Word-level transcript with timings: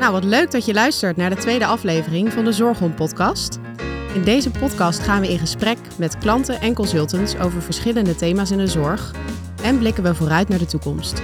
Nou, 0.00 0.12
wat 0.12 0.24
leuk 0.24 0.50
dat 0.50 0.64
je 0.64 0.74
luistert 0.74 1.16
naar 1.16 1.30
de 1.30 1.36
tweede 1.36 1.66
aflevering 1.66 2.32
van 2.32 2.44
de 2.44 2.52
Zorghond 2.52 2.94
podcast. 2.94 3.58
In 4.14 4.22
deze 4.22 4.50
podcast 4.50 4.98
gaan 4.98 5.20
we 5.20 5.28
in 5.30 5.38
gesprek 5.38 5.78
met 5.98 6.18
klanten 6.18 6.60
en 6.60 6.74
consultants 6.74 7.38
over 7.38 7.62
verschillende 7.62 8.14
thema's 8.14 8.50
in 8.50 8.58
de 8.58 8.66
zorg 8.66 9.14
en 9.62 9.78
blikken 9.78 10.02
we 10.02 10.14
vooruit 10.14 10.48
naar 10.48 10.58
de 10.58 10.66
toekomst. 10.66 11.22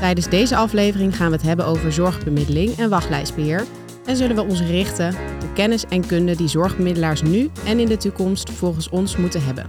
Tijdens 0.00 0.28
deze 0.28 0.56
aflevering 0.56 1.16
gaan 1.16 1.26
we 1.26 1.36
het 1.36 1.44
hebben 1.44 1.66
over 1.66 1.92
zorgbemiddeling 1.92 2.78
en 2.78 2.88
wachtlijstbeheer 2.88 3.64
en 4.06 4.16
zullen 4.16 4.36
we 4.36 4.42
ons 4.42 4.60
richten 4.60 5.08
op 5.08 5.40
de 5.40 5.52
kennis 5.52 5.84
en 5.84 6.06
kunde 6.06 6.36
die 6.36 6.48
zorgbemiddelaars 6.48 7.22
nu 7.22 7.50
en 7.66 7.78
in 7.78 7.88
de 7.88 7.96
toekomst 7.96 8.50
volgens 8.50 8.88
ons 8.88 9.16
moeten 9.16 9.44
hebben. 9.44 9.66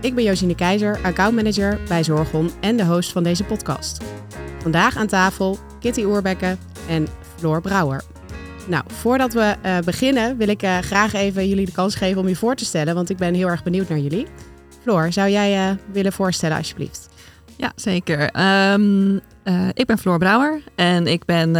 Ik 0.00 0.14
ben 0.14 0.24
Josine 0.24 0.54
Keizer, 0.54 0.98
accountmanager 1.02 1.80
bij 1.88 2.02
Zorgon 2.04 2.50
en 2.60 2.76
de 2.76 2.84
host 2.84 3.12
van 3.12 3.22
deze 3.22 3.44
podcast. 3.44 4.04
Vandaag 4.62 4.96
aan 4.96 5.06
tafel 5.06 5.58
Kitty 5.80 6.02
Oerbekke 6.02 6.56
en 6.88 7.06
Floor 7.44 7.60
Brouwer. 7.60 8.02
Nou, 8.68 8.84
voordat 8.86 9.32
we 9.32 9.56
uh, 9.66 9.78
beginnen 9.78 10.36
wil 10.36 10.48
ik 10.48 10.62
uh, 10.62 10.78
graag 10.78 11.12
even 11.12 11.48
jullie 11.48 11.66
de 11.66 11.72
kans 11.72 11.94
geven 11.94 12.20
om 12.20 12.28
je 12.28 12.36
voor 12.36 12.54
te 12.54 12.64
stellen, 12.64 12.94
want 12.94 13.10
ik 13.10 13.16
ben 13.16 13.34
heel 13.34 13.48
erg 13.48 13.62
benieuwd 13.62 13.88
naar 13.88 13.98
jullie. 13.98 14.26
Floor, 14.82 15.12
zou 15.12 15.30
jij 15.30 15.70
uh, 15.70 15.76
willen 15.92 16.12
voorstellen 16.12 16.56
alsjeblieft? 16.56 17.08
Ja, 17.56 17.72
zeker. 17.76 18.40
Um, 18.72 19.20
ik 19.72 19.86
ben 19.86 19.98
Floor 19.98 20.18
Brouwer 20.18 20.62
en 20.74 21.06
ik 21.06 21.24
ben 21.24 21.52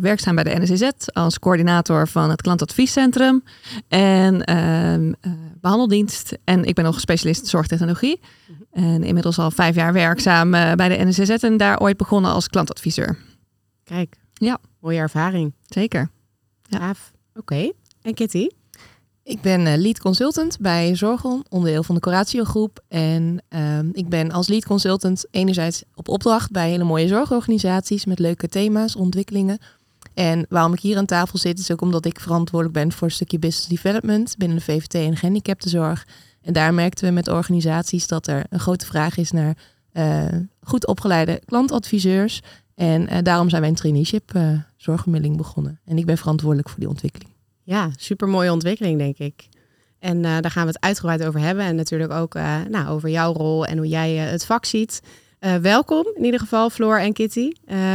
werkzaam 0.00 0.34
bij 0.34 0.44
de 0.44 0.60
NSZ 0.60 0.88
als 1.12 1.38
coördinator 1.38 2.08
van 2.08 2.30
het 2.30 2.42
klantadviescentrum 2.42 3.44
en 3.88 4.44
ehm, 4.44 5.12
behandeldienst. 5.60 6.38
En 6.44 6.64
ik 6.64 6.74
ben 6.74 6.84
nog 6.84 7.00
specialist 7.00 7.46
zorgtechnologie. 7.46 8.20
Mhm. 8.46 8.84
En 8.84 9.04
inmiddels 9.04 9.38
al 9.38 9.50
vijf 9.50 9.74
jaar 9.74 9.92
werkzaam 9.92 10.50
bij 10.50 10.88
de 10.88 11.04
NSZ 11.04 11.30
en 11.30 11.56
daar 11.56 11.80
ooit 11.80 11.96
begonnen 11.96 12.30
als 12.30 12.48
klantadviseur. 12.48 13.18
Kijk, 13.84 14.16
ja. 14.34 14.58
Mooie 14.80 14.98
ervaring. 14.98 15.52
Zeker. 15.66 16.10
Ja. 16.62 16.94
Oké. 17.34 17.72
En 18.02 18.14
Kitty? 18.14 18.48
Ik 19.22 19.40
ben 19.40 19.66
uh, 19.66 19.74
lead 19.76 20.00
consultant 20.00 20.58
bij 20.60 20.94
Zorgon, 20.94 21.44
onderdeel 21.48 21.82
van 21.82 21.94
de 21.94 22.00
Coratio 22.00 22.44
Groep. 22.44 22.84
En 22.88 23.42
uh, 23.50 23.78
ik 23.92 24.08
ben 24.08 24.30
als 24.30 24.48
lead 24.48 24.64
consultant 24.64 25.24
enerzijds 25.30 25.82
op 25.94 26.08
opdracht 26.08 26.50
bij 26.50 26.70
hele 26.70 26.84
mooie 26.84 27.08
zorgorganisaties 27.08 28.04
met 28.04 28.18
leuke 28.18 28.48
thema's, 28.48 28.96
ontwikkelingen. 28.96 29.58
En 30.14 30.46
waarom 30.48 30.72
ik 30.72 30.80
hier 30.80 30.96
aan 30.96 31.06
tafel 31.06 31.38
zit, 31.38 31.58
is 31.58 31.70
ook 31.70 31.80
omdat 31.80 32.04
ik 32.04 32.20
verantwoordelijk 32.20 32.78
ben 32.78 32.92
voor 32.92 33.06
een 33.06 33.14
stukje 33.14 33.38
business 33.38 33.68
development 33.68 34.34
binnen 34.38 34.56
de 34.56 34.64
VVT 34.64 34.94
en 34.94 35.16
gehandicaptenzorg. 35.16 36.06
En 36.42 36.52
daar 36.52 36.74
merkten 36.74 37.06
we 37.06 37.12
met 37.12 37.28
organisaties 37.28 38.06
dat 38.06 38.26
er 38.26 38.44
een 38.48 38.60
grote 38.60 38.86
vraag 38.86 39.16
is 39.16 39.30
naar 39.30 39.56
uh, 39.92 40.24
goed 40.60 40.86
opgeleide 40.86 41.42
klantadviseurs 41.44 42.40
en 42.78 43.12
uh, 43.12 43.18
daarom 43.22 43.48
zijn 43.48 43.60
wij 43.60 43.70
een 43.70 43.76
traineeship 43.76 44.34
uh, 44.36 44.58
zorgbemiddeling 44.76 45.36
begonnen. 45.36 45.80
En 45.84 45.98
ik 45.98 46.06
ben 46.06 46.18
verantwoordelijk 46.18 46.68
voor 46.68 46.78
die 46.78 46.88
ontwikkeling. 46.88 47.30
Ja, 47.62 47.90
super 47.96 48.28
mooie 48.28 48.52
ontwikkeling, 48.52 48.98
denk 48.98 49.18
ik. 49.18 49.48
En 49.98 50.16
uh, 50.16 50.22
daar 50.22 50.50
gaan 50.50 50.62
we 50.62 50.72
het 50.72 50.80
uitgebreid 50.80 51.24
over 51.24 51.40
hebben. 51.40 51.64
En 51.64 51.76
natuurlijk 51.76 52.12
ook 52.12 52.34
nou, 52.68 52.88
over 52.88 53.08
jouw 53.08 53.32
rol 53.32 53.66
en 53.66 53.76
hoe 53.76 53.88
jij 53.88 54.14
het 54.14 54.44
vak 54.44 54.64
ziet. 54.64 55.00
welkom 55.62 56.06
in 56.14 56.24
ieder 56.24 56.40
geval, 56.40 56.70
Floor 56.70 56.98
en 56.98 57.12
Kitty. 57.12 57.52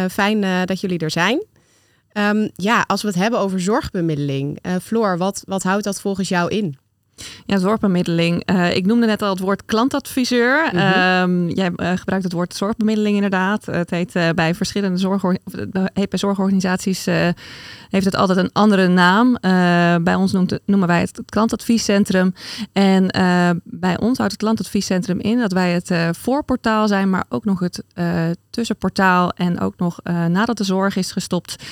fijn 0.10 0.66
dat 0.66 0.82
jullie 0.82 1.00
er 1.00 1.12
zijn. 1.12 1.44
Um, 2.14 2.50
ja, 2.56 2.84
als 2.88 3.02
we 3.02 3.08
het 3.08 3.18
hebben 3.18 3.40
over 3.40 3.62
zorgbemiddeling. 3.62 4.60
Floor, 4.82 5.18
wat, 5.18 5.44
wat 5.48 5.64
houdt 5.64 5.84
dat 5.84 6.02
volgens 6.02 6.30
jou 6.30 6.50
in? 6.50 6.78
Ja, 7.46 7.58
zorgbemiddeling. 7.58 8.50
Uh, 8.52 8.76
ik 8.76 8.86
noemde 8.86 9.06
net 9.06 9.22
al 9.22 9.30
het 9.30 9.40
woord 9.40 9.66
klantadviseur. 9.66 10.70
Mm 10.72 10.80
-hmm. 10.80 11.50
jij 11.50 11.72
uh, 11.76 11.92
gebruikt 11.96 12.24
het 12.24 12.34
woord 12.34 12.56
zorgbemiddeling 12.56 13.16
inderdaad. 13.16 13.66
Het 13.66 13.90
heet 13.90 14.16
uh, 14.16 14.30
bij 14.30 14.56
verschillende 14.56 14.98
zorgor 14.98 15.38
bij 15.94 16.08
zorgorganisaties 16.10 17.06
heeft 17.90 18.06
het 18.06 18.16
altijd 18.16 18.38
een 18.38 18.52
andere 18.52 18.88
naam. 18.88 19.38
bij 20.04 20.16
ons 20.16 20.32
noemt 20.32 20.50
het, 20.50 20.62
noemen 20.66 20.88
wij 20.88 21.00
het 21.00 21.22
klantadviescentrum. 21.26 22.34
En 22.72 23.08
bij 23.64 24.00
ons 24.00 24.18
houdt 24.18 24.32
het 24.32 24.42
klantadviescentrum 24.42 25.20
in 25.20 25.38
dat 25.38 25.52
wij 25.52 25.72
het 25.72 26.18
voorportaal 26.18 26.88
zijn, 26.88 27.10
maar 27.10 27.26
ook 27.30 27.46
nog 27.46 27.60
het 27.60 27.84
tussenportaal 28.50 29.30
en 29.30 29.60
ook 29.60 29.78
nog 29.78 30.00
nadat 30.28 30.58
de 30.58 30.64
zorg 30.64 30.96
is 30.96 31.12
gestopt, 31.12 31.64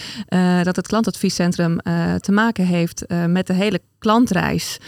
dat 0.64 0.76
het 0.76 0.88
klantadviescentrum 0.88 1.78
te 2.20 2.32
maken 2.32 2.66
heeft 2.66 3.06
met 3.28 3.48
de 3.48 3.54
hele 3.54 3.82
klantreis. 4.00 4.80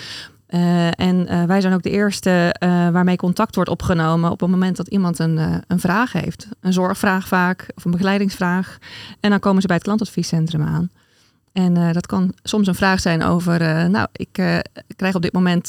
Uh, 0.54 1.00
en 1.00 1.32
uh, 1.32 1.44
wij 1.44 1.62
zijn 1.62 1.74
ook 1.74 1.84
de 1.84 1.90
eerste 1.90 2.56
uh, 2.64 2.90
waarmee 2.90 3.16
contact 3.16 3.56
wordt 3.56 3.70
opgenomen 3.70 4.32
op 4.32 4.40
het 4.40 4.50
moment 4.50 4.78
dat 4.78 4.88
iemand 4.88 5.20
een, 5.20 5.64
een 5.68 5.80
vraag 5.80 6.12
heeft. 6.12 6.48
Een 6.60 6.74
zorgvraag 6.74 7.28
vaak 7.28 7.68
of 7.76 7.86
een 7.86 7.92
begeleidingsvraag. 7.92 8.78
En 9.20 9.30
dan 9.30 9.40
komen 9.40 9.62
ze 9.62 9.68
bij 9.68 9.76
het 9.76 9.86
klantadviescentrum 9.86 10.62
aan. 10.62 10.90
En 11.52 11.94
dat 11.94 12.06
kan 12.06 12.34
soms 12.44 12.68
een 12.68 12.76
vraag 12.76 13.00
zijn 13.00 13.24
over, 13.24 13.90
nou, 13.90 14.08
ik 14.12 14.32
krijg 14.96 15.16
op 15.16 15.22
dit 15.22 15.34
moment 15.34 15.68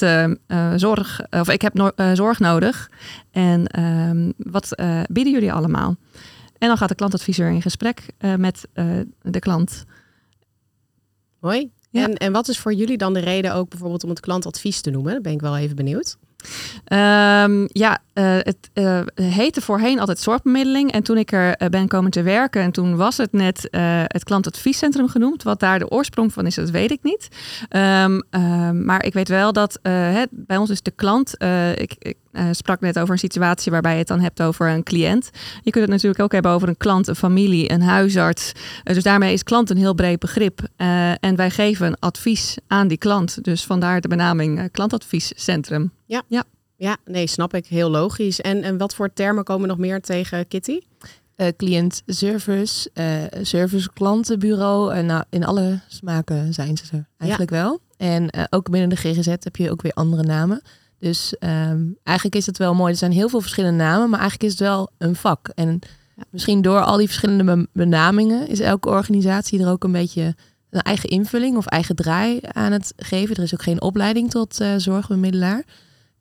zorg, 0.77 1.21
of 1.31 1.49
ik 1.49 1.63
heb 1.63 1.93
zorg 2.15 2.39
nodig. 2.39 2.91
En 3.31 3.67
ehm, 3.67 4.31
wat 4.37 4.75
bieden 5.11 5.33
jullie 5.33 5.53
allemaal? 5.53 5.97
En 6.59 6.69
dan 6.69 6.77
gaat 6.77 6.89
de 6.89 6.95
klantadviseur 6.95 7.51
in 7.51 7.63
gesprek 7.63 8.07
met 8.37 8.69
de 9.23 9.39
klant. 9.39 9.85
Hoi, 11.39 11.71
en, 11.95 12.15
en 12.15 12.33
wat 12.33 12.49
is 12.49 12.59
voor 12.59 12.75
jullie 12.75 12.97
dan 12.97 13.15
de 13.15 13.21
reden 13.21 13.55
ook 13.55 13.69
bijvoorbeeld 13.69 14.05
om 14.05 14.11
het 14.11 14.21
klantadvies 14.21 14.81
te 14.81 14.91
noemen? 14.91 15.13
Daar 15.13 15.21
ben 15.21 15.33
ik 15.33 15.41
wel 15.41 15.57
even 15.57 15.77
benieuwd. 15.77 16.17
Um, 16.93 17.69
ja, 17.73 17.99
uh, 18.15 18.37
het 18.39 18.71
uh, 18.75 19.01
heette 19.15 19.61
voorheen 19.61 20.01
altijd 20.01 20.19
zorgbemiddeling. 20.19 20.93
En 20.93 21.03
toen 21.03 21.19
ik 21.19 21.33
er 21.33 21.63
uh, 21.63 21.69
ben 21.69 21.89
komen 21.89 22.11
te 22.11 22.23
werken, 22.23 22.63
en 22.63 22.71
toen 22.71 22.97
was 22.97 23.17
het 23.17 23.33
net 23.33 23.69
het 24.07 24.25
klantadviescentrum 24.25 25.09
genoemd. 25.09 25.43
Wat 25.43 25.61
daar 25.61 25.79
de 25.79 25.91
oorsprong 25.91 26.33
van 26.33 26.47
is, 26.47 26.55
dat 26.55 26.71
weet 26.71 26.91
ik 26.91 27.03
niet. 27.03 27.29
Um, 27.71 28.23
maar 28.85 29.05
ik 29.05 29.13
weet 29.13 29.29
wel 29.29 29.53
dat 29.53 29.79
het, 29.83 30.29
bij 30.31 30.57
ons 30.57 30.71
is 30.71 30.83
de 30.83 30.91
klant. 30.91 31.35
ik, 31.75 31.95
ik 31.99 32.17
sprak 32.51 32.81
net 32.81 32.99
over 32.99 33.13
een 33.13 33.19
situatie 33.19 33.73
waarbij 33.73 33.93
je 33.93 33.99
het 33.99 34.09
dan 34.09 34.21
hebt 34.21 34.43
over 34.43 34.69
een 34.69 34.83
cliënt. 34.83 35.31
Je 35.63 35.71
kunt 35.71 35.85
het 35.85 35.93
natuurlijk 35.93 36.23
ook 36.23 36.33
hebben 36.33 36.51
over 36.51 36.69
een 36.69 36.77
klant, 36.77 37.09
een 37.09 37.17
familie, 37.17 37.73
een 37.73 37.83
huisarts. 37.83 38.53
dus 38.83 39.03
daarmee 39.03 39.33
is 39.33 39.43
klant 39.43 39.71
een 39.71 39.77
heel 39.77 39.95
breed 39.95 40.19
begrip. 40.19 40.61
en 41.21 41.37
wij 41.37 41.51
geven 41.51 41.99
advies 41.99 42.57
aan 42.67 42.89
die 42.89 42.99
klant. 42.99 43.45
Dus 43.45 43.65
vandaar 43.65 44.01
de 44.01 44.09
benaming 44.09 44.71
klantadviescentrum. 44.71 45.93
Ja. 46.07 46.23
ja. 46.29 46.45
Ja, 46.77 46.97
nee, 47.05 47.27
snap 47.27 47.55
ik. 47.55 47.67
Heel 47.67 47.91
logisch. 47.91 48.41
En, 48.41 48.63
en 48.63 48.79
wat 48.79 48.95
voor 48.95 49.13
termen 49.13 49.45
komen 49.45 49.69
nog 49.69 49.79
meer 49.79 50.01
tegen, 50.01 50.49
Kitty? 50.49 50.81
Uh, 51.37 51.47
cliënt 51.57 52.03
service, 52.07 52.91
uh, 52.95 53.43
service 53.43 53.91
klantenbureau. 53.93 54.95
En 54.95 55.07
nou, 55.07 55.25
in 55.31 55.45
alle 55.45 55.81
smaken 55.89 56.55
zijn 56.55 56.77
ze 56.77 56.85
er 56.97 57.09
eigenlijk 57.19 57.51
wel. 57.51 57.81
En 57.97 58.37
uh, 58.37 58.45
ook 58.51 58.71
binnen 58.71 58.89
de 58.89 58.97
GGZ 58.97 59.27
heb 59.27 59.57
je 59.57 59.71
ook 59.71 59.83
weer 59.83 59.93
andere 59.93 60.23
namen. 60.23 60.63
Dus 61.05 61.35
um, 61.41 61.97
eigenlijk 62.03 62.37
is 62.37 62.47
het 62.47 62.59
wel 62.59 62.75
mooi. 62.75 62.93
Er 62.93 62.99
zijn 62.99 63.13
heel 63.13 63.29
veel 63.29 63.41
verschillende 63.41 63.85
namen, 63.85 64.11
maar 64.11 64.21
eigenlijk 64.21 64.53
is 64.53 64.59
het 64.59 64.69
wel 64.69 64.91
een 64.99 65.17
vak. 65.17 65.49
En 65.55 65.81
ja. 66.17 66.23
misschien 66.31 66.63
door 66.63 66.81
al 66.81 66.97
die 66.97 67.07
verschillende 67.07 67.69
benamingen 67.73 68.49
is 68.49 68.61
elke 68.61 68.89
organisatie 68.89 69.61
er 69.61 69.71
ook 69.71 69.85
een 69.85 69.93
beetje 69.93 70.35
een 70.71 70.83
eigen 70.83 71.09
invulling 71.09 71.57
of 71.57 71.67
eigen 71.67 71.97
draai 71.97 72.41
aan 72.43 72.73
het 72.73 72.93
geven. 72.97 73.37
Er 73.37 73.43
is 73.43 73.55
ook 73.55 73.63
geen 73.63 73.83
opleiding 73.83 74.31
tot 74.31 74.65
zorgbemiddelaar. 74.77 75.65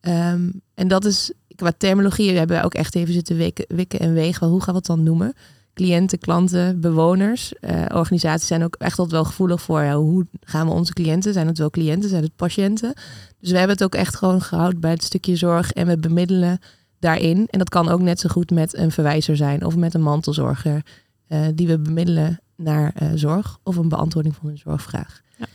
Um, 0.01 0.61
en 0.73 0.88
dat 0.88 1.05
is 1.05 1.31
qua 1.55 1.71
terminologie, 1.77 2.31
we 2.31 2.38
hebben 2.38 2.63
ook 2.63 2.73
echt 2.73 2.95
even 2.95 3.13
zitten 3.13 3.38
wikken, 3.38 3.65
wikken 3.67 4.00
en 4.00 4.13
wegen. 4.13 4.47
Hoe 4.47 4.61
gaan 4.61 4.73
we 4.73 4.77
het 4.77 4.85
dan 4.88 5.03
noemen? 5.03 5.33
Cliënten, 5.73 6.19
klanten, 6.19 6.79
bewoners, 6.79 7.53
uh, 7.61 7.85
organisaties 7.94 8.47
zijn 8.47 8.63
ook 8.63 8.75
echt 8.75 9.00
altijd 9.00 9.16
wel 9.16 9.25
gevoelig 9.25 9.61
voor 9.61 9.81
ja, 9.81 9.95
hoe 9.95 10.28
gaan 10.41 10.67
we 10.67 10.73
onze 10.73 10.94
cliënten? 10.94 11.34
Zijn 11.34 11.47
het 11.47 11.57
wel 11.57 11.69
cliënten? 11.69 12.09
Zijn 12.09 12.23
het 12.23 12.35
patiënten? 12.35 12.94
Dus 13.39 13.51
we 13.51 13.57
hebben 13.57 13.75
het 13.75 13.83
ook 13.83 13.95
echt 13.95 14.16
gewoon 14.16 14.41
gehouden 14.41 14.79
bij 14.79 14.91
het 14.91 15.03
stukje 15.03 15.35
zorg 15.35 15.72
en 15.72 15.88
we 15.88 15.97
bemiddelen 15.97 16.59
daarin. 17.00 17.47
En 17.50 17.59
dat 17.59 17.69
kan 17.69 17.89
ook 17.89 18.01
net 18.01 18.19
zo 18.19 18.29
goed 18.29 18.51
met 18.51 18.78
een 18.78 18.91
verwijzer 18.91 19.35
zijn 19.35 19.66
of 19.66 19.75
met 19.75 19.94
een 19.94 20.01
mantelzorger 20.01 20.81
uh, 21.30 21.39
die 21.56 21.68
we 21.68 21.80
bemiddelen 21.80 22.39
naar 22.56 22.94
uh, 23.01 23.09
zorg 23.15 23.57
of 23.63 23.75
een 23.75 23.89
beantwoording 23.89 24.36
van 24.36 24.50
een 24.50 24.57
zorgvraag. 24.57 25.21
Ja. 25.38 25.45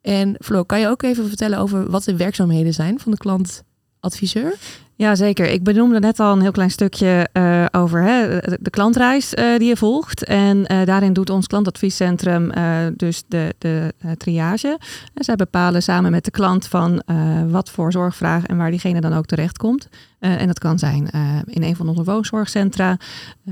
En 0.00 0.36
Floor, 0.38 0.66
kan 0.66 0.80
je 0.80 0.88
ook 0.88 1.02
even 1.02 1.28
vertellen 1.28 1.58
over 1.58 1.90
wat 1.90 2.04
de 2.04 2.16
werkzaamheden 2.16 2.74
zijn 2.74 3.00
van 3.00 3.12
de 3.12 3.18
klant 3.18 3.62
adviseur? 4.00 4.56
Ja, 4.98 5.14
zeker. 5.14 5.46
Ik 5.46 5.62
benoemde 5.62 5.98
net 5.98 6.20
al 6.20 6.32
een 6.32 6.40
heel 6.40 6.50
klein 6.50 6.70
stukje 6.70 7.28
uh, 7.32 7.64
over 7.70 8.02
hè, 8.02 8.38
de 8.60 8.70
klantreis 8.70 9.34
uh, 9.34 9.58
die 9.58 9.68
je 9.68 9.76
volgt. 9.76 10.24
En 10.24 10.56
uh, 10.56 10.84
daarin 10.84 11.12
doet 11.12 11.30
ons 11.30 11.46
klantadviescentrum 11.46 12.50
dus 12.96 13.22
de, 13.28 13.54
de 13.58 13.94
triage. 14.16 14.78
En 15.14 15.24
zij 15.24 15.36
bepalen 15.36 15.82
samen 15.82 16.10
met 16.10 16.24
de 16.24 16.30
klant 16.30 16.66
van 16.66 17.02
wat 17.48 17.70
voor 17.70 17.92
zorgvraag 17.92 18.44
en 18.46 18.56
waar 18.56 18.70
diegene 18.70 19.00
dan 19.00 19.12
ook 19.12 19.26
terecht 19.26 19.58
komt. 19.58 19.88
en 20.18 20.46
dat 20.46 20.58
kan 20.58 20.78
zijn 20.78 21.10
in 21.44 21.62
een 21.62 21.76
van 21.76 21.88
onze 21.88 22.04
woonzorgcentra. 22.04 22.96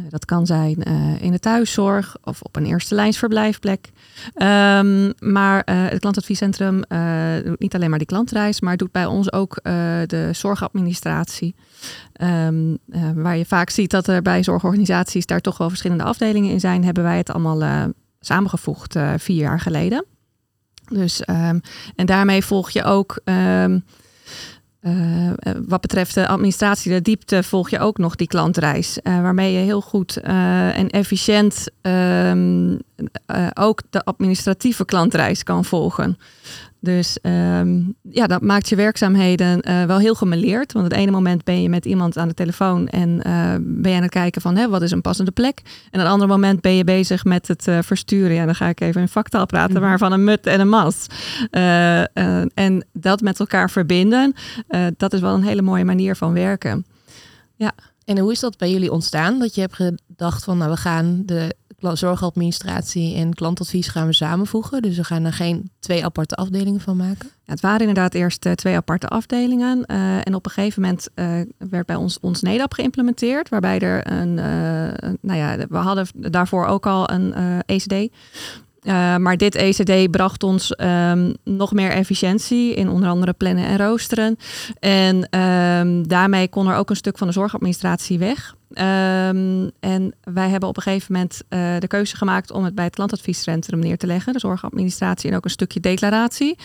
dat 0.08 0.24
kan 0.24 0.46
zijn 0.46 0.82
in 1.20 1.32
de 1.32 1.38
thuiszorg 1.38 2.16
of 2.22 2.42
op 2.42 2.56
een 2.56 2.66
eerste 2.66 2.94
lijnsverblijfplek. 2.94 3.90
Um, 4.36 5.12
maar 5.18 5.62
het 5.64 6.00
klantadviescentrum 6.00 6.82
doet 7.44 7.60
niet 7.60 7.74
alleen 7.74 7.90
maar 7.90 7.98
die 7.98 8.08
klantreis, 8.08 8.60
maar 8.60 8.76
doet 8.76 8.92
bij 8.92 9.06
ons 9.06 9.32
ook 9.32 9.58
de 10.06 10.28
zorgadministratie 10.32 11.33
Um, 11.40 12.78
waar 13.14 13.36
je 13.36 13.44
vaak 13.44 13.70
ziet 13.70 13.90
dat 13.90 14.06
er 14.06 14.22
bij 14.22 14.42
zorgorganisaties 14.42 15.26
daar 15.26 15.40
toch 15.40 15.58
wel 15.58 15.68
verschillende 15.68 16.04
afdelingen 16.04 16.50
in 16.50 16.60
zijn, 16.60 16.84
hebben 16.84 17.02
wij 17.02 17.16
het 17.16 17.30
allemaal 17.30 17.62
uh, 17.62 17.84
samengevoegd 18.20 18.96
vier 19.16 19.36
jaar 19.36 19.60
geleden. 19.60 20.04
Dus, 20.88 21.20
ehm, 21.20 21.58
en 21.96 22.06
daarmee 22.06 22.44
volg 22.44 22.70
je 22.70 22.84
ook. 22.84 23.20
Ehm, 23.24 23.78
wat 25.66 25.80
betreft 25.80 26.14
de 26.14 26.26
administratie, 26.26 26.92
de 26.92 27.02
diepte, 27.02 27.42
volg 27.42 27.70
je 27.70 27.78
ook 27.78 27.98
nog 27.98 28.14
die 28.14 28.26
klantreis. 28.26 28.98
Waarmee 29.02 29.52
je 29.52 29.58
heel 29.58 29.80
goed 29.80 30.16
en 30.16 30.90
efficiënt 30.90 31.70
ook 33.54 33.82
de 33.90 34.04
administratieve 34.04 34.84
klantreis 34.84 35.42
kan 35.42 35.64
volgen. 35.64 36.18
Dus 36.84 37.18
um, 37.22 37.94
ja, 38.10 38.26
dat 38.26 38.42
maakt 38.42 38.68
je 38.68 38.76
werkzaamheden 38.76 39.68
uh, 39.68 39.84
wel 39.84 39.98
heel 39.98 40.14
gemeleerd. 40.14 40.72
Want 40.72 40.84
het 40.84 40.94
ene 40.94 41.10
moment 41.10 41.44
ben 41.44 41.62
je 41.62 41.68
met 41.68 41.84
iemand 41.84 42.18
aan 42.18 42.28
de 42.28 42.34
telefoon 42.34 42.88
en 42.88 43.08
uh, 43.08 43.54
ben 43.60 43.90
je 43.90 43.96
aan 43.96 44.02
het 44.02 44.10
kijken 44.10 44.40
van 44.40 44.56
hè, 44.56 44.68
wat 44.68 44.82
is 44.82 44.90
een 44.90 45.00
passende 45.00 45.30
plek. 45.30 45.62
En 45.90 46.00
het 46.00 46.08
andere 46.08 46.30
moment 46.30 46.60
ben 46.60 46.72
je 46.72 46.84
bezig 46.84 47.24
met 47.24 47.48
het 47.48 47.66
uh, 47.66 47.78
versturen. 47.82 48.34
Ja, 48.34 48.44
dan 48.44 48.54
ga 48.54 48.68
ik 48.68 48.80
even 48.80 49.00
in 49.00 49.08
vaktaal 49.08 49.46
praten, 49.46 49.80
maar 49.80 49.98
van 49.98 50.12
een 50.12 50.24
mut 50.24 50.46
en 50.46 50.60
een 50.60 50.68
mas. 50.68 51.06
en 52.54 52.86
dat 52.92 53.20
met 53.20 53.40
elkaar 53.40 53.70
verbinden, 53.70 54.34
dat 54.96 55.12
is 55.12 55.20
wel 55.20 55.34
een 55.34 55.42
hele 55.42 55.62
mooie 55.62 55.84
manier 55.84 56.16
van 56.16 56.32
werken. 56.32 56.86
Ja. 57.56 57.72
En 58.04 58.18
hoe 58.18 58.32
is 58.32 58.40
dat 58.40 58.58
bij 58.58 58.70
jullie 58.70 58.92
ontstaan? 58.92 59.38
Dat 59.38 59.54
je 59.54 59.60
hebt 59.60 59.74
gedacht 59.74 60.44
van 60.44 60.58
nou 60.58 60.70
we 60.70 60.76
gaan 60.76 61.22
de 61.26 61.54
zorgadministratie 61.92 63.16
en 63.16 63.34
klantadvies 63.34 63.88
gaan 63.88 64.06
we 64.06 64.12
samenvoegen. 64.12 64.82
Dus 64.82 64.96
we 64.96 65.04
gaan 65.04 65.24
er 65.24 65.32
geen 65.32 65.70
twee 65.80 66.04
aparte 66.04 66.34
afdelingen 66.34 66.80
van 66.80 66.96
maken. 66.96 67.28
Ja, 67.44 67.52
het 67.52 67.60
waren 67.60 67.80
inderdaad 67.80 68.14
eerst 68.14 68.46
uh, 68.46 68.52
twee 68.52 68.76
aparte 68.76 69.08
afdelingen. 69.08 69.84
Uh, 69.86 70.26
en 70.26 70.34
op 70.34 70.44
een 70.44 70.50
gegeven 70.50 70.82
moment 70.82 71.08
uh, 71.14 71.26
werd 71.70 71.86
bij 71.86 71.96
ons 71.96 72.20
ons 72.20 72.42
NEDAP 72.42 72.72
geïmplementeerd. 72.72 73.48
Waarbij 73.48 73.78
er 73.78 74.12
een, 74.12 74.34
nou 75.20 75.38
ja, 75.38 75.56
we 75.68 75.76
hadden 75.76 76.06
daarvoor 76.12 76.66
ook 76.66 76.86
al 76.86 77.10
een 77.10 77.34
ECD. 77.66 78.10
Uh, 78.84 79.16
maar 79.16 79.36
dit 79.36 79.54
ECD 79.54 80.10
bracht 80.10 80.42
ons 80.42 80.74
um, 80.80 81.34
nog 81.44 81.72
meer 81.72 81.90
efficiëntie 81.90 82.74
in 82.74 82.88
onder 82.88 83.08
andere 83.08 83.32
plannen 83.32 83.64
en 83.64 83.76
roosteren. 83.76 84.36
En 84.78 85.40
um, 85.40 86.08
daarmee 86.08 86.48
kon 86.48 86.68
er 86.68 86.76
ook 86.76 86.90
een 86.90 86.96
stuk 86.96 87.18
van 87.18 87.26
de 87.26 87.32
zorgadministratie 87.32 88.18
weg. 88.18 88.54
Um, 88.78 89.70
en 89.80 90.14
wij 90.22 90.48
hebben 90.48 90.68
op 90.68 90.76
een 90.76 90.82
gegeven 90.82 91.12
moment 91.12 91.42
uh, 91.48 91.78
de 91.78 91.86
keuze 91.86 92.16
gemaakt 92.16 92.50
om 92.50 92.64
het 92.64 92.74
bij 92.74 92.84
het 92.84 92.94
klantadviescentrum 92.94 93.78
neer 93.78 93.98
te 93.98 94.06
leggen. 94.06 94.32
De 94.32 94.38
zorgadministratie 94.38 95.30
en 95.30 95.36
ook 95.36 95.44
een 95.44 95.50
stukje 95.50 95.80
declaratie. 95.80 96.56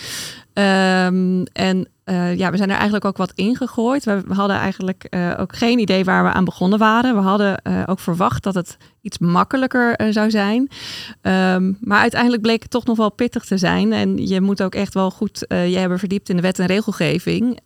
Um, 0.59 1.43
en 1.43 1.87
uh, 2.05 2.35
ja, 2.35 2.51
we 2.51 2.57
zijn 2.57 2.69
er 2.69 2.75
eigenlijk 2.75 3.05
ook 3.05 3.17
wat 3.17 3.31
ingegooid. 3.35 4.03
We 4.03 4.23
hadden 4.27 4.57
eigenlijk 4.57 5.07
uh, 5.09 5.33
ook 5.37 5.55
geen 5.55 5.79
idee 5.79 6.03
waar 6.03 6.23
we 6.23 6.31
aan 6.31 6.45
begonnen 6.45 6.79
waren. 6.79 7.15
We 7.15 7.21
hadden 7.21 7.61
ook 7.87 7.99
verwacht 7.99 8.43
dat 8.43 8.55
het 8.55 8.77
iets 9.01 9.17
makkelijker 9.17 10.13
zou 10.13 10.29
zijn. 10.29 10.69
Um, 11.21 11.77
maar 11.81 11.99
uiteindelijk 11.99 12.41
bleek 12.41 12.61
het 12.61 12.71
toch 12.71 12.85
nog 12.85 12.97
wel 12.97 13.11
pittig 13.11 13.45
te 13.45 13.57
zijn. 13.57 13.93
En 13.93 14.27
je 14.27 14.41
moet 14.41 14.61
ook 14.61 14.75
echt 14.75 14.93
wel 14.93 15.11
goed 15.11 15.45
je 15.47 15.77
hebben 15.77 15.99
verdiept 15.99 16.29
in 16.29 16.35
de 16.35 16.41
wet 16.41 16.59
en 16.59 16.65
regelgeving. 16.65 17.59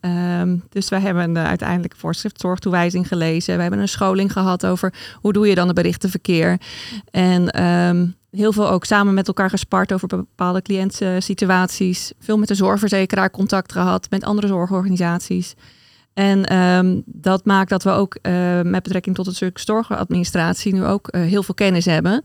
dus 0.68 0.88
wij 0.88 1.00
hebben 1.00 1.38
uiteindelijk 1.38 1.94
voorschrift 1.96 2.40
zorgtoewijzing 2.40 3.08
gelezen. 3.08 3.56
We 3.56 3.62
hebben 3.62 3.80
een 3.80 3.88
scholing 3.88 4.32
gehad 4.32 4.66
over 4.66 4.94
hoe 5.20 5.32
doe 5.32 5.48
je 5.48 5.54
dan 5.54 5.66
het 5.66 5.76
berichtenverkeer. 5.76 6.60
En 7.10 7.50
heel 8.34 8.52
veel 8.52 8.68
ook 8.70 8.84
samen 8.84 9.14
met 9.14 9.26
elkaar 9.28 9.50
gespart 9.50 9.92
over 9.92 10.08
bepaalde 10.08 10.62
cliëntensituaties. 10.62 12.12
Veel 12.18 12.38
met 12.38 12.48
de 12.48 12.54
zorgverzekeraar 12.54 13.30
contact 13.30 13.72
gehad, 13.72 14.10
met 14.10 14.24
andere 14.24 14.46
zorgorganisaties. 14.46 15.54
En 16.14 16.56
um, 16.56 17.02
dat 17.06 17.44
maakt 17.44 17.70
dat 17.70 17.82
we 17.82 17.90
ook 17.90 18.18
uh, 18.22 18.32
met 18.62 18.82
betrekking 18.82 19.14
tot 19.14 19.34
stuk 19.34 19.58
zorgadministratie 19.58 20.74
nu 20.74 20.84
ook 20.84 21.08
uh, 21.10 21.22
heel 21.22 21.42
veel 21.42 21.54
kennis 21.54 21.84
hebben. 21.84 22.24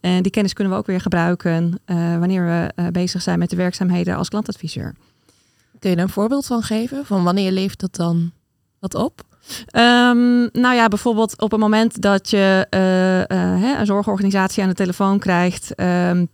En 0.00 0.22
die 0.22 0.32
kennis 0.32 0.52
kunnen 0.52 0.72
we 0.72 0.78
ook 0.78 0.86
weer 0.86 1.00
gebruiken 1.00 1.80
uh, 1.86 2.18
wanneer 2.18 2.44
we 2.44 2.90
bezig 2.92 3.22
zijn 3.22 3.38
met 3.38 3.50
de 3.50 3.56
werkzaamheden 3.56 4.16
als 4.16 4.28
klantadviseur. 4.28 4.94
Kun 5.78 5.90
je 5.90 5.96
daar 5.96 6.04
een 6.04 6.10
voorbeeld 6.10 6.46
van 6.46 6.62
geven? 6.62 7.06
Van 7.06 7.24
wanneer 7.24 7.52
leeft 7.52 7.80
dat 7.80 7.94
dan 7.94 8.32
wat 8.78 8.94
op? 8.94 9.22
Um, 9.76 10.48
nou 10.52 10.74
ja, 10.74 10.88
bijvoorbeeld 10.88 11.40
op 11.40 11.50
het 11.50 11.60
moment 11.60 12.02
dat 12.02 12.30
je 12.30 12.66
uh, 12.70 13.38
uh, 13.38 13.78
een 13.78 13.86
zorgorganisatie 13.86 14.62
aan 14.62 14.68
de 14.68 14.74
telefoon 14.74 15.18
krijgt. 15.18 15.80
Um, 15.80 16.28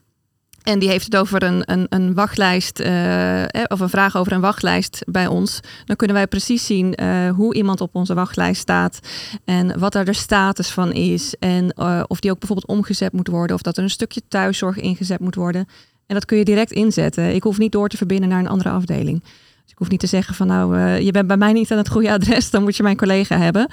en 0.62 0.78
die 0.78 0.88
heeft 0.88 1.04
het 1.04 1.16
over 1.16 1.42
een, 1.42 1.62
een, 1.64 1.86
een 1.88 2.14
wachtlijst, 2.14 2.80
uh, 2.80 3.42
of 3.66 3.80
een 3.80 3.88
vraag 3.88 4.16
over 4.16 4.32
een 4.32 4.40
wachtlijst 4.40 5.02
bij 5.06 5.26
ons. 5.26 5.60
Dan 5.84 5.96
kunnen 5.96 6.16
wij 6.16 6.26
precies 6.26 6.66
zien 6.66 7.00
hoe 7.36 7.54
iemand 7.54 7.80
op 7.80 7.94
onze 7.94 8.14
wachtlijst 8.14 8.60
staat. 8.60 8.98
En 9.44 9.78
wat 9.78 9.92
daar 9.92 10.04
de 10.04 10.12
status 10.12 10.70
van 10.70 10.92
is. 10.92 11.34
En 11.38 11.78
of 12.08 12.20
die 12.20 12.30
ook 12.30 12.38
bijvoorbeeld 12.38 12.68
omgezet 12.68 13.12
moet 13.12 13.28
worden. 13.28 13.56
Of 13.56 13.62
dat 13.62 13.76
er 13.76 13.82
een 13.82 13.90
stukje 13.90 14.22
thuiszorg 14.28 14.76
ingezet 14.76 15.20
moet 15.20 15.34
worden. 15.34 15.68
En 16.06 16.14
dat 16.14 16.24
kun 16.24 16.38
je 16.38 16.44
direct 16.44 16.72
inzetten. 16.72 17.34
Ik 17.34 17.42
hoef 17.42 17.58
niet 17.58 17.72
door 17.72 17.88
te 17.88 17.96
verbinden 17.96 18.28
naar 18.28 18.40
een 18.40 18.48
andere 18.48 18.70
afdeling. 18.70 19.22
Dus 19.66 19.74
ik 19.74 19.80
hoef 19.80 19.90
niet 19.90 20.00
te 20.00 20.16
zeggen 20.16 20.34
van 20.34 20.46
nou, 20.46 20.76
uh, 20.76 21.00
je 21.00 21.10
bent 21.10 21.26
bij 21.26 21.36
mij 21.36 21.52
niet 21.52 21.70
aan 21.72 21.78
het 21.78 21.88
goede 21.88 22.12
adres, 22.12 22.50
dan 22.50 22.62
moet 22.62 22.76
je 22.76 22.82
mijn 22.82 22.96
collega 22.96 23.38
hebben. 23.38 23.70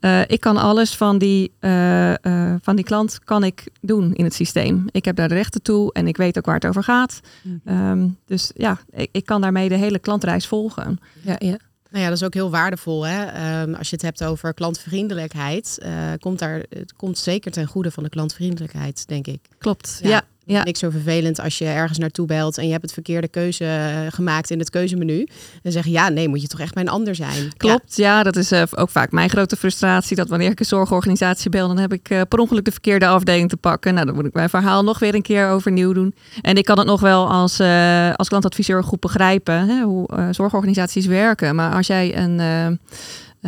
Uh, 0.00 0.20
ik 0.26 0.40
kan 0.40 0.56
alles 0.56 0.96
van 0.96 1.18
die, 1.18 1.52
uh, 1.60 2.14
van 2.62 2.76
die 2.76 2.84
klant 2.84 3.18
kan 3.24 3.44
ik 3.44 3.68
doen 3.80 4.14
in 4.14 4.24
het 4.24 4.34
systeem. 4.34 4.84
Ik 4.90 5.04
heb 5.04 5.16
daar 5.16 5.28
de 5.28 5.34
rechten 5.34 5.62
toe 5.62 5.92
en 5.92 6.06
ik 6.06 6.16
weet 6.16 6.38
ook 6.38 6.46
waar 6.46 6.54
het 6.54 6.66
over 6.66 6.82
gaat. 6.82 7.20
-hmm. 7.42 7.60
um, 7.90 8.18
dus 8.26 8.50
ja, 8.54 8.78
ik, 8.90 9.08
ik, 9.12 9.24
kan 9.24 9.40
daarmee 9.40 9.68
de 9.68 9.74
hele 9.74 9.98
klantreis 9.98 10.46
volgen. 10.46 10.98
Ja, 11.20 11.36
ja. 11.38 11.56
Nou 11.90 12.02
ja, 12.02 12.08
dat 12.08 12.18
is 12.18 12.24
ook 12.24 12.34
heel 12.34 12.50
waardevol. 12.50 13.06
Hè? 13.06 13.62
Um, 13.62 13.74
als 13.74 13.88
je 13.90 13.94
het 13.94 14.04
hebt 14.04 14.24
over 14.24 14.54
klantvriendelijkheid, 14.54 15.78
komt 16.18 16.38
daar, 16.38 16.62
het 16.68 16.92
komt 16.96 17.18
zeker 17.18 17.52
ten 17.52 17.66
goede 17.66 17.90
van 17.90 18.02
de 18.02 18.08
klantvriendelijkheid, 18.08 19.08
denk 19.08 19.26
ik. 19.26 19.40
Klopt, 19.58 20.00
ja. 20.02 20.08
ja. 20.08 20.22
Ja. 20.48 20.62
Niks 20.62 20.78
zo 20.78 20.90
vervelend 20.90 21.40
als 21.40 21.58
je 21.58 21.64
ergens 21.64 21.98
naartoe 21.98 22.26
belt 22.26 22.58
en 22.58 22.64
je 22.64 22.70
hebt 22.70 22.82
het 22.82 22.92
verkeerde 22.92 23.28
keuze 23.28 23.64
eh, 23.64 24.12
gemaakt 24.14 24.50
in 24.50 24.58
het 24.58 24.70
keuzemenu. 24.70 25.26
En 25.62 25.72
zeg 25.72 25.84
je 25.84 25.90
ja, 25.90 26.08
nee, 26.08 26.28
moet 26.28 26.42
je 26.42 26.48
toch 26.48 26.60
echt 26.60 26.74
mijn 26.74 26.88
ander 26.88 27.14
zijn. 27.14 27.52
Klopt, 27.56 27.96
ja, 27.96 28.16
ja 28.16 28.22
dat 28.22 28.36
is 28.36 28.52
uh, 28.52 28.62
ook 28.76 28.90
vaak 28.90 29.12
mijn 29.12 29.30
grote 29.30 29.56
frustratie. 29.56 30.16
Dat 30.16 30.28
wanneer 30.28 30.50
ik 30.50 30.60
een 30.60 30.66
zorgorganisatie 30.66 31.50
bel, 31.50 31.68
dan 31.68 31.78
heb 31.78 31.92
ik 31.92 32.10
uh, 32.10 32.20
per 32.28 32.38
ongeluk 32.38 32.64
de 32.64 32.70
verkeerde 32.70 33.06
afdeling 33.06 33.48
te 33.48 33.56
pakken. 33.56 33.94
Nou, 33.94 34.06
dan 34.06 34.14
moet 34.14 34.26
ik 34.26 34.32
mijn 34.32 34.48
verhaal 34.48 34.84
nog 34.84 34.98
weer 34.98 35.14
een 35.14 35.22
keer 35.22 35.48
overnieuw 35.48 35.92
doen. 35.92 36.14
En 36.40 36.56
ik 36.56 36.64
kan 36.64 36.78
het 36.78 36.86
nog 36.86 37.00
wel 37.00 37.28
als, 37.30 37.60
uh, 37.60 38.14
als 38.14 38.28
klantadviseur 38.28 38.84
goed 38.84 39.00
begrijpen 39.00 39.68
hè, 39.68 39.82
hoe 39.82 40.08
zorgorganisaties 40.30 41.06
werken. 41.06 41.54
Maar 41.54 41.74
als 41.74 41.86
jij 41.86 42.16
een 42.16 42.40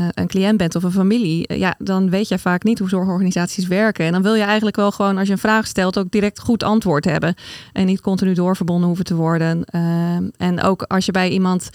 uh, 0.01 0.07
een 0.15 0.27
cliënt 0.27 0.57
bent 0.57 0.75
of 0.75 0.83
een 0.83 0.93
familie, 0.93 1.45
uh, 1.49 1.59
ja, 1.59 1.75
dan 1.79 2.11
weet 2.11 2.29
je 2.29 2.39
vaak 2.39 2.63
niet 2.63 2.79
hoe 2.79 2.89
zorgorganisaties 2.89 3.67
werken. 3.67 4.05
En 4.05 4.13
dan 4.13 4.23
wil 4.23 4.35
je 4.35 4.43
eigenlijk 4.43 4.77
wel 4.77 4.91
gewoon, 4.91 5.19
als 5.19 5.27
je 5.27 5.33
een 5.33 5.39
vraag 5.39 5.67
stelt, 5.67 5.99
ook 5.99 6.11
direct 6.11 6.41
goed 6.41 6.63
antwoord 6.63 7.05
hebben. 7.05 7.35
En 7.73 7.87
niet 7.87 8.01
continu 8.01 8.35
doorverbonden 8.35 8.87
hoeven 8.87 9.05
te 9.05 9.15
worden. 9.15 9.65
Uh, 9.75 10.17
en 10.37 10.63
ook 10.63 10.83
als 10.83 11.07
je 11.07 11.13
bij 11.13 11.31
iemand 11.31 11.71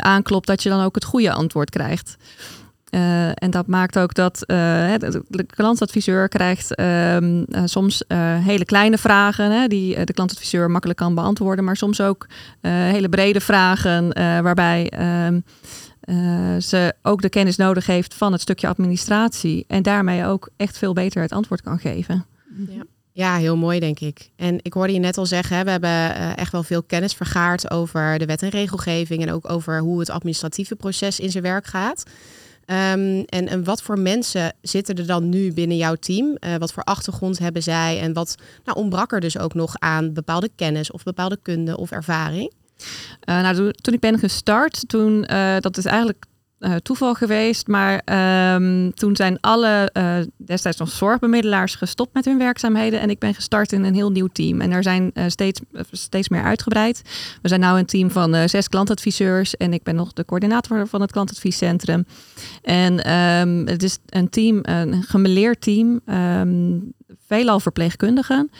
aanklopt, 0.00 0.46
dat 0.46 0.62
je 0.62 0.68
dan 0.68 0.84
ook 0.84 0.94
het 0.94 1.04
goede 1.04 1.32
antwoord 1.32 1.70
krijgt. 1.70 2.16
en 3.34 3.50
dat 3.50 3.66
maakt 3.66 3.98
ook 3.98 4.14
dat 4.14 4.38
de 4.46 5.46
klantadviseur 5.46 6.28
krijgt 6.28 6.74
ehm, 6.74 7.44
soms 7.64 8.04
hele 8.44 8.64
kleine 8.64 8.98
vragen, 8.98 9.50
hè, 9.50 9.66
die 9.66 10.04
de 10.04 10.12
klantadviseur 10.12 10.70
makkelijk 10.70 10.98
kan 10.98 11.14
beantwoorden, 11.14 11.64
maar 11.64 11.76
soms 11.76 12.00
ook 12.00 12.26
hele 12.60 13.08
brede 13.08 13.40
vragen 13.40 14.12
waarbij 14.42 14.88
ehm, 14.88 15.40
uh, 16.04 16.56
ze 16.56 16.94
ook 17.02 17.22
de 17.22 17.28
kennis 17.28 17.56
nodig 17.56 17.86
heeft 17.86 18.14
van 18.14 18.32
het 18.32 18.40
stukje 18.40 18.68
administratie. 18.68 19.64
En 19.68 19.82
daarmee 19.82 20.24
ook 20.24 20.50
echt 20.56 20.78
veel 20.78 20.92
beter 20.92 21.22
het 21.22 21.32
antwoord 21.32 21.62
kan 21.62 21.78
geven. 21.78 22.26
Ja. 22.68 22.82
Ja, 23.12 23.36
heel 23.36 23.56
mooi 23.56 23.80
denk 23.80 24.00
ik. 24.00 24.30
En 24.36 24.58
ik 24.62 24.72
hoorde 24.72 24.92
je 24.92 24.98
net 24.98 25.18
al 25.18 25.26
zeggen, 25.26 25.56
hè, 25.56 25.64
we 25.64 25.70
hebben 25.70 25.90
uh, 25.90 26.36
echt 26.36 26.52
wel 26.52 26.62
veel 26.62 26.82
kennis 26.82 27.14
vergaard 27.14 27.70
over 27.70 28.18
de 28.18 28.26
wet 28.26 28.42
en 28.42 28.48
regelgeving 28.48 29.22
en 29.22 29.32
ook 29.32 29.50
over 29.50 29.80
hoe 29.80 29.98
het 29.98 30.10
administratieve 30.10 30.76
proces 30.76 31.20
in 31.20 31.30
zijn 31.30 31.42
werk 31.42 31.66
gaat. 31.66 32.02
Um, 32.66 33.24
en, 33.24 33.48
en 33.48 33.64
wat 33.64 33.82
voor 33.82 33.98
mensen 33.98 34.52
zitten 34.62 34.94
er 34.94 35.06
dan 35.06 35.28
nu 35.28 35.52
binnen 35.52 35.76
jouw 35.76 35.94
team? 35.94 36.36
Uh, 36.40 36.56
wat 36.56 36.72
voor 36.72 36.82
achtergrond 36.82 37.38
hebben 37.38 37.62
zij? 37.62 38.00
En 38.00 38.12
wat 38.12 38.34
nou, 38.64 38.78
ontbrak 38.78 39.12
er 39.12 39.20
dus 39.20 39.38
ook 39.38 39.54
nog 39.54 39.74
aan 39.78 40.12
bepaalde 40.12 40.50
kennis 40.56 40.90
of 40.90 41.02
bepaalde 41.02 41.38
kunde 41.42 41.76
of 41.76 41.90
ervaring? 41.90 42.52
Uh, 43.28 43.40
nou, 43.40 43.72
toen 43.72 43.94
ik 43.94 44.00
ben 44.00 44.18
gestart, 44.18 44.88
toen, 44.88 45.26
uh, 45.30 45.56
dat 45.60 45.76
is 45.76 45.84
eigenlijk 45.84 46.24
uh, 46.58 46.74
toeval 46.74 47.14
geweest, 47.14 47.66
maar 47.66 48.02
um, 48.54 48.94
toen 48.94 49.16
zijn 49.16 49.40
alle 49.40 49.92
destijds 50.36 50.78
nog 50.78 50.90
zorgbemiddelaars 50.90 51.74
gestopt 51.74 52.14
met 52.14 52.24
hun 52.24 52.38
werkzaamheden 52.38 53.00
en 53.00 53.10
ik 53.10 53.18
ben 53.18 53.34
gestart 53.34 53.72
in 53.72 53.84
een 53.84 53.94
heel 53.94 54.10
nieuw 54.10 54.26
team. 54.26 54.60
En 54.60 54.70
er 54.70 54.82
zijn 54.82 55.12
steeds, 55.26 55.60
steeds 55.90 56.28
meer 56.28 56.42
uitgebreid. 56.42 57.02
We 57.42 57.48
zijn 57.48 57.60
nu 57.60 57.66
een 57.66 57.86
team 57.86 58.10
van 58.10 58.48
zes 58.48 58.68
klantadviseurs 58.68 59.56
en 59.56 59.72
ik 59.72 59.82
ben 59.82 59.94
nog 59.94 60.12
de 60.12 60.24
coördinator 60.24 60.86
van 60.86 61.00
het 61.00 61.12
klantadviescentrum. 61.12 62.04
En 62.62 63.12
um, 63.12 63.66
het 63.66 63.82
is 63.82 63.98
een 64.06 64.30
team, 64.30 64.58
een 64.62 65.02
gemeleerd 65.02 65.60
team, 65.60 66.00
um, 66.06 66.92
veelal 67.26 67.60
verpleegkundigen. 67.60 68.50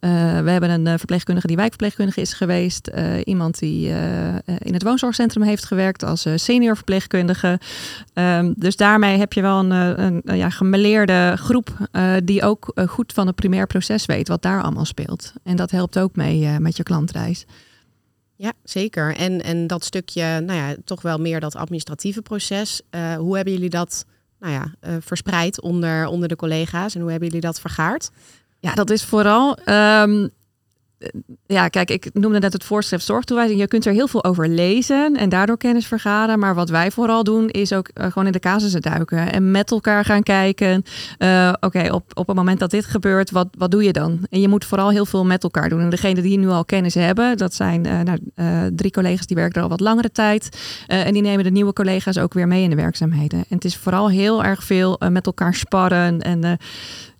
We 0.00 0.50
hebben 0.50 0.70
een 0.70 0.98
verpleegkundige 0.98 1.46
die 1.46 1.56
wijkverpleegkundige 1.56 2.20
is 2.20 2.32
geweest. 2.32 2.90
iemand 3.24 3.58
die 3.58 3.88
in 4.58 4.72
het 4.72 4.82
woonzorgcentrum 4.82 5.42
heeft 5.42 5.64
gewerkt 5.64 6.02
als 6.02 6.26
senior 6.34 6.76
verpleegkundige. 6.76 7.60
Ehm, 8.14 8.52
dus 8.56 8.76
daarmee 8.76 9.18
heb 9.18 9.32
je 9.32 9.40
wel 9.40 9.58
een, 9.58 9.70
een, 10.02 10.36
ja, 10.36 10.50
gemeleerde 10.50 11.34
groep 11.36 11.88
die 12.24 12.42
ook 12.42 12.72
goed 12.86 13.12
van 13.12 13.26
het 13.26 13.36
primair 13.36 13.66
proces 13.66 14.06
weet 14.06 14.28
wat 14.28 14.42
daar 14.42 14.62
allemaal 14.62 14.84
speelt. 14.84 15.32
En 15.42 15.56
dat 15.56 15.70
helpt 15.70 15.98
ook 15.98 16.16
mee 16.16 16.58
met 16.58 16.76
je 16.76 16.82
klantreis. 16.82 17.46
Ja, 18.36 18.52
zeker. 18.64 19.16
En, 19.16 19.42
en 19.42 19.66
dat 19.66 19.84
stukje, 19.84 20.22
nou 20.22 20.52
ja, 20.58 20.74
toch 20.84 21.02
wel 21.02 21.18
meer 21.18 21.40
dat 21.40 21.56
administratieve 21.56 22.22
proces. 22.22 22.82
Hoe 23.18 23.36
hebben 23.36 23.52
jullie 23.52 23.70
dat 23.70 24.04
nou 24.38 24.52
ja, 24.52 24.98
verspreid 25.00 25.60
onder, 25.60 26.06
onder 26.06 26.28
de 26.28 26.36
collega's 26.36 26.94
en 26.94 27.00
hoe 27.00 27.10
hebben 27.10 27.28
jullie 27.28 27.44
dat 27.44 27.60
vergaard? 27.60 28.10
Ja, 28.60 28.74
dat 28.74 28.90
is 28.90 29.04
vooral 29.04 29.58
um, 29.66 30.30
ja, 31.46 31.68
kijk, 31.68 31.90
ik 31.90 32.10
noemde 32.12 32.38
net 32.38 32.52
het 32.52 32.64
voorschrift 32.64 33.04
zorgtoewijzing. 33.04 33.60
Je 33.60 33.66
kunt 33.66 33.86
er 33.86 33.92
heel 33.92 34.08
veel 34.08 34.24
over 34.24 34.48
lezen 34.48 35.16
en 35.16 35.28
daardoor 35.28 35.56
kennis 35.56 35.86
vergaren. 35.86 36.38
Maar 36.38 36.54
wat 36.54 36.68
wij 36.68 36.90
vooral 36.90 37.24
doen, 37.24 37.48
is 37.48 37.72
ook 37.72 37.90
uh, 37.94 38.04
gewoon 38.04 38.26
in 38.26 38.32
de 38.32 38.38
casussen 38.38 38.80
duiken 38.80 39.32
en 39.32 39.50
met 39.50 39.70
elkaar 39.70 40.04
gaan 40.04 40.22
kijken. 40.22 40.82
Uh, 41.18 41.52
Oké, 41.60 41.92
op, 41.92 42.10
op 42.14 42.26
het 42.26 42.36
moment 42.36 42.58
dat 42.58 42.70
dit 42.70 42.84
gebeurt, 42.84 43.30
wat, 43.30 43.48
wat 43.58 43.70
doe 43.70 43.82
je 43.82 43.92
dan? 43.92 44.26
En 44.30 44.40
je 44.40 44.48
moet 44.48 44.64
vooral 44.64 44.90
heel 44.90 45.06
veel 45.06 45.24
met 45.24 45.42
elkaar 45.42 45.68
doen. 45.68 45.80
En 45.80 45.90
degene 45.90 46.22
die 46.22 46.38
nu 46.38 46.48
al 46.48 46.64
kennis 46.64 46.94
hebben, 46.94 47.36
dat 47.36 47.54
zijn 47.54 47.80
nou, 47.80 48.18
drie 48.74 48.90
collega's 48.90 49.26
die 49.26 49.36
werken 49.36 49.56
er 49.56 49.62
al 49.62 49.68
wat 49.68 49.80
langere 49.80 50.12
tijd. 50.12 50.58
en 50.86 51.12
die 51.12 51.22
nemen 51.22 51.44
de 51.44 51.50
nieuwe 51.50 51.72
collega's 51.72 52.18
ook 52.18 52.34
weer 52.34 52.48
mee 52.48 52.62
in 52.62 52.70
de 52.70 52.76
werkzaamheden. 52.76 53.38
En 53.38 53.54
het 53.54 53.64
is 53.64 53.76
vooral 53.76 54.10
heel 54.10 54.44
erg 54.44 54.64
veel 54.64 55.00
met 55.10 55.26
elkaar 55.26 55.54
sparren 55.54 56.20
en 56.20 56.58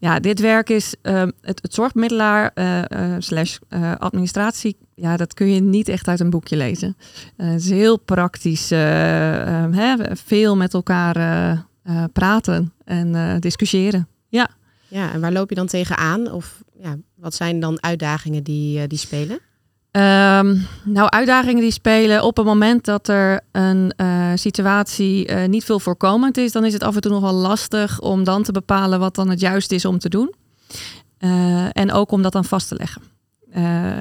ja, 0.01 0.21
dit 0.21 0.41
werk 0.41 0.71
is 0.71 0.95
ehm, 1.03 1.31
het, 1.41 1.61
zorgmiddelaar 1.63 2.51
uh, 2.55 3.15
slash 3.19 3.59
uh, 3.69 3.95
administratie. 3.99 4.77
Ja, 4.95 5.17
dat 5.17 5.35
kun 5.35 5.47
je 5.47 5.61
niet 5.61 5.89
echt 5.89 6.09
uit 6.09 6.21
een 6.21 6.31
boekje 6.31 6.57
lezen. 6.57 6.97
het 7.37 7.61
is 7.61 7.71
heel 7.71 7.99
praktisch. 7.99 8.71
Ehm, 8.71 9.73
hè, 9.73 10.17
veel 10.17 10.57
met 10.57 10.75
elkaar 10.75 11.69
praten 12.13 12.73
en 12.85 13.41
discussiëren. 13.41 14.09
Ja. 14.29 14.49
Ja, 14.89 15.13
en 15.13 15.21
waar 15.21 15.33
loop 15.33 15.49
je 15.49 15.55
dan 15.55 15.67
tegenaan? 15.67 16.31
Of 16.33 16.63
ja, 16.79 16.97
wat 17.15 17.35
zijn 17.35 17.61
dan 17.61 17.83
uitdagingen 17.83 18.43
die, 18.43 18.87
die 18.87 18.99
spelen? 18.99 19.39
Um, 19.93 20.67
nou, 20.85 21.09
uitdagingen 21.09 21.63
die 21.63 21.71
spelen 21.71 22.23
op 22.23 22.37
het 22.37 22.47
moment 22.47 22.85
dat 22.85 23.09
er 23.09 23.41
een 23.53 23.93
uh, 23.97 24.31
situatie 24.35 25.31
uh, 25.31 25.45
niet 25.45 25.65
veel 25.65 25.81
voorkomend 25.81 26.37
is, 26.37 26.53
dan 26.53 26.65
is 26.65 26.73
het 26.73 26.83
af 26.83 26.95
en 26.95 27.01
toe 27.01 27.11
nog 27.11 27.21
wel 27.21 27.33
lastig 27.33 28.01
om 28.01 28.25
dan 28.25 28.43
te 28.43 28.53
bepalen 28.53 29.01
wat 29.01 29.15
dan 29.15 29.31
het 29.31 29.41
juist 29.41 29.73
is 29.73 29.85
om 29.85 29.99
te 29.99 30.09
doen. 30.09 30.35
Uh, 31.19 31.67
en 31.73 31.93
ook 31.93 32.11
om 32.11 32.23
dat 32.23 32.33
dan 32.33 32.45
vast 32.45 32.69
te 32.69 32.75
leggen. 32.75 33.03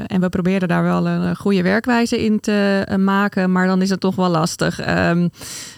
en 0.07 0.21
we 0.21 0.29
proberen 0.29 0.67
daar 0.67 0.83
wel 0.83 1.07
een 1.07 1.35
goede 1.35 1.61
werkwijze 1.61 2.23
in 2.23 2.39
te 2.39 2.87
maken, 2.99 3.51
maar 3.51 3.67
dan 3.67 3.81
is 3.81 3.89
het 3.89 3.99
toch 3.99 4.15
wel 4.15 4.29
lastig. 4.29 4.79
Um, 4.79 5.29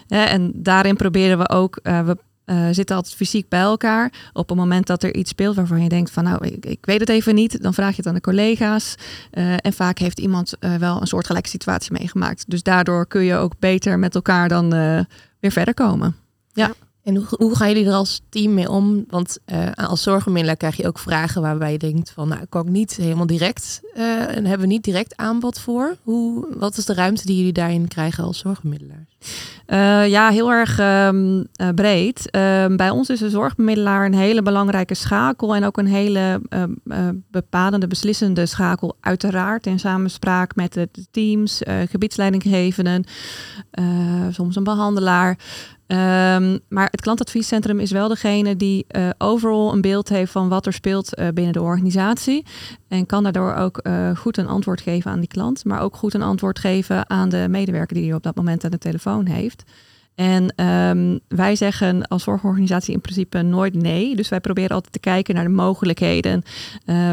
en 0.07 0.51
daarin 0.55 0.95
proberen 0.95 1.37
we 1.37 1.49
ook, 1.49 1.79
uh, 2.45 2.67
zitten 2.71 2.95
altijd 2.95 3.15
fysiek 3.15 3.49
bij 3.49 3.59
elkaar. 3.59 4.29
Op 4.33 4.49
het 4.49 4.57
moment 4.57 4.87
dat 4.87 5.03
er 5.03 5.15
iets 5.15 5.29
speelt 5.29 5.55
waarvan 5.55 5.83
je 5.83 5.89
denkt 5.89 6.11
van 6.11 6.23
nou, 6.23 6.47
ik, 6.47 6.85
weet 6.85 6.99
het 6.99 7.09
even 7.09 7.35
niet, 7.35 7.61
dan 7.63 7.73
vraag 7.73 7.89
je 7.89 7.97
het 7.97 8.07
aan 8.07 8.13
de 8.13 8.21
collega's. 8.21 8.95
Uh, 9.33 9.53
en 9.57 9.73
vaak 9.73 9.97
heeft 9.97 10.19
iemand 10.19 10.53
uh, 10.59 10.75
wel 10.75 11.01
een 11.01 11.07
soortgelijke 11.07 11.49
situatie 11.49 11.91
meegemaakt. 11.91 12.49
Dus 12.49 12.63
daardoor 12.63 13.07
kun 13.07 13.23
je 13.23 13.35
ook 13.35 13.53
beter 13.59 13.99
met 13.99 14.15
elkaar 14.15 14.49
dan 14.49 14.69
weer 15.39 15.51
verder 15.51 15.73
komen. 15.73 16.15
ja. 16.53 16.71
En 17.03 17.15
hoe, 17.15 17.25
hoe 17.29 17.55
gaan 17.55 17.67
jullie 17.67 17.85
er 17.85 17.93
als 17.93 18.21
team 18.29 18.53
mee 18.53 18.69
om? 18.69 19.03
Want 19.07 19.37
uh, 19.45 19.71
als 19.75 20.03
zorgmiddelaar 20.03 20.57
krijg 20.57 20.75
je 20.75 20.87
ook 20.87 20.99
vragen 20.99 21.41
waarbij 21.41 21.71
je 21.71 21.77
denkt 21.77 22.11
van, 22.11 22.27
nou, 22.27 22.45
kan 22.49 22.65
ik 22.65 22.71
niet 22.71 22.95
helemaal 22.95 23.25
direct 23.25 23.81
uh, 23.97 24.35
en 24.35 24.45
hebben 24.45 24.67
we 24.67 24.73
niet 24.73 24.83
direct 24.83 25.17
aanbod 25.17 25.59
voor. 25.59 25.95
Hoe, 26.03 26.47
wat 26.57 26.77
is 26.77 26.85
de 26.85 26.93
ruimte 26.93 27.25
die 27.25 27.37
jullie 27.37 27.53
daarin 27.53 27.87
krijgen 27.87 28.23
als 28.23 28.39
zorgmiddelaar? 28.39 29.05
Uh, 29.67 30.07
ja, 30.09 30.29
heel 30.29 30.51
erg 30.51 30.79
um, 30.79 31.47
breed. 31.75 32.29
Ehm, 32.31 32.75
bij 32.75 32.89
ons 32.89 33.09
is 33.09 33.19
de 33.19 33.29
zorgmiddelaar 33.29 34.05
een 34.05 34.13
hele 34.13 34.41
belangrijke 34.41 34.95
schakel 34.95 35.55
en 35.55 35.63
ook 35.63 35.77
een 35.77 35.87
hele 35.87 36.41
bepalende, 37.31 37.87
beslissende 37.87 38.45
schakel, 38.45 38.95
uiteraard 38.99 39.65
in 39.67 39.79
samenspraak 39.79 40.55
met 40.55 40.73
de 40.73 40.89
teams, 41.11 41.61
gebiedsleidinggevenden, 41.89 43.03
soms 44.31 44.55
een 44.55 44.63
behandelaar. 44.63 45.37
Um, 45.91 46.59
maar 46.69 46.87
het 46.91 47.01
klantadviescentrum 47.01 47.79
is 47.79 47.91
wel 47.91 48.07
degene 48.07 48.55
die 48.55 48.85
uh, 48.91 49.09
overal 49.17 49.73
een 49.73 49.81
beeld 49.81 50.09
heeft 50.09 50.31
van 50.31 50.49
wat 50.49 50.65
er 50.65 50.73
speelt 50.73 51.19
uh, 51.19 51.27
binnen 51.33 51.53
de 51.53 51.61
organisatie. 51.61 52.45
En 52.87 53.05
kan 53.05 53.23
daardoor 53.23 53.53
ook 53.53 53.79
uh, 53.83 54.15
goed 54.15 54.37
een 54.37 54.47
antwoord 54.47 54.81
geven 54.81 55.11
aan 55.11 55.19
die 55.19 55.27
klant, 55.27 55.65
maar 55.65 55.81
ook 55.81 55.95
goed 55.95 56.13
een 56.13 56.21
antwoord 56.21 56.59
geven 56.59 57.09
aan 57.09 57.29
de 57.29 57.45
medewerker 57.49 57.95
die 57.95 58.05
hij 58.05 58.15
op 58.15 58.23
dat 58.23 58.35
moment 58.35 58.63
aan 58.63 58.71
de 58.71 58.77
telefoon 58.77 59.25
heeft. 59.25 59.63
En 60.15 60.65
um, 60.65 61.19
wij 61.27 61.55
zeggen 61.55 62.07
als 62.07 62.23
zorgorganisatie 62.23 62.93
in 62.93 63.01
principe 63.01 63.41
nooit 63.41 63.73
nee. 63.73 64.15
Dus 64.15 64.29
wij 64.29 64.39
proberen 64.39 64.75
altijd 64.75 64.93
te 64.93 64.99
kijken 64.99 65.35
naar 65.35 65.43
de 65.43 65.49
mogelijkheden, 65.49 66.43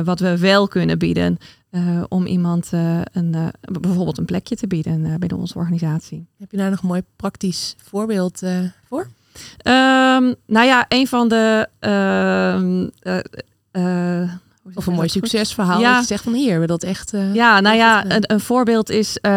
wat 0.05 0.21
we 0.21 0.39
wel 0.39 0.69
kunnen 0.69 0.99
bieden. 0.99 1.39
Uh, 1.71 2.05
om 2.09 2.27
iemand 2.27 2.71
uh, 2.75 3.01
een, 3.13 3.35
uh, 3.37 3.49
bijvoorbeeld 3.61 4.19
een 4.19 4.25
plekje 4.25 4.57
te 4.57 4.67
bieden 4.67 5.19
binnen 5.19 5.39
onze 5.39 5.59
organisatie. 5.59 6.27
Heb 6.39 6.51
je 6.51 6.57
daar 6.57 6.71
nog 6.71 6.83
een 6.83 6.89
mooi 6.89 7.03
praktisch 7.17 7.75
voorbeeld 7.83 8.43
voor? 8.89 9.09
Um, 9.65 10.35
nou 10.47 10.67
ja, 10.67 10.85
een 10.89 11.07
van 11.07 11.29
de 11.29 11.69
ehm, 11.79 12.89
of 14.75 14.87
een 14.87 14.95
mooi 14.95 15.09
succesverhaal. 15.09 15.81
Ja. 15.81 15.93
Dat 15.93 16.01
je 16.01 16.07
zegt 16.07 16.23
van 16.23 16.33
hier, 16.33 16.61
we 16.61 16.67
dat 16.67 16.83
echt. 16.83 17.13
Uh, 17.13 17.35
ja, 17.35 17.61
nou 17.61 17.77
ja, 17.77 18.11
een, 18.11 18.33
een, 18.33 18.41
voorbeeld 18.41 18.91
is 18.91 19.19
um, 19.23 19.33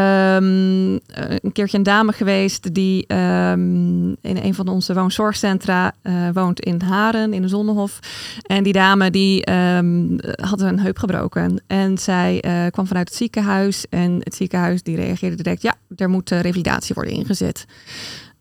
een 1.05 1.51
keertje 1.53 1.77
een 1.77 1.83
dame 1.83 2.11
geweest 2.11 2.73
die 2.73 3.13
um, 3.13 4.09
in 4.21 4.37
een 4.37 4.53
van 4.53 4.67
onze 4.67 4.93
woonzorgcentra 4.93 5.93
uh, 6.03 6.13
woont 6.33 6.59
in 6.59 6.81
Haren, 6.81 7.33
in 7.33 7.41
de 7.41 7.47
Zonnehof. 7.47 7.99
En 8.41 8.63
die 8.63 8.73
dame 8.73 9.11
die 9.11 9.51
um, 9.51 10.19
had 10.41 10.61
een 10.61 10.79
heup 10.79 10.97
gebroken. 10.97 11.61
En 11.67 11.97
zij 11.97 12.43
uh, 12.45 12.71
kwam 12.71 12.87
vanuit 12.87 13.07
het 13.07 13.17
ziekenhuis. 13.17 13.85
En 13.89 14.19
het 14.23 14.35
ziekenhuis 14.35 14.83
die 14.83 14.95
reageerde 14.95 15.35
direct, 15.35 15.61
ja, 15.61 15.75
er 15.95 16.09
moet 16.09 16.29
revalidatie 16.29 16.95
worden 16.95 17.13
ingezet. 17.13 17.65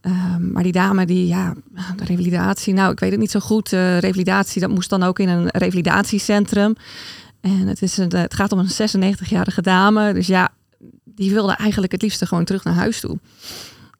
Um, 0.03 0.53
maar 0.53 0.63
die 0.63 0.73
dame 0.73 1.07
die, 1.07 1.27
ja, 1.27 1.55
de 1.97 2.05
revalidatie, 2.05 2.75
nou, 2.75 2.93
ik 2.93 3.01
weet 3.01 3.11
het 3.11 3.21
niet 3.21 3.31
zo 3.31 3.41
goed. 3.41 3.73
Uh, 3.73 3.99
revalidatie, 3.99 4.61
dat 4.61 4.71
moest 4.71 4.91
dan 4.91 5.03
ook 5.03 5.19
in 5.19 5.29
een 5.29 5.49
revalidatiecentrum. 5.49 6.75
En 7.41 7.67
het, 7.67 7.83
is 7.83 7.97
een, 7.97 8.17
het 8.17 8.35
gaat 8.35 8.53
om 8.53 8.59
een 8.59 9.15
96-jarige 9.15 9.63
dame. 9.63 10.13
Dus 10.13 10.27
ja, 10.27 10.49
die 11.05 11.33
wilde 11.33 11.53
eigenlijk 11.53 11.93
het 11.93 12.03
liefste 12.03 12.27
gewoon 12.27 12.45
terug 12.45 12.65
naar 12.65 12.75
huis 12.75 13.01
toe. 13.01 13.19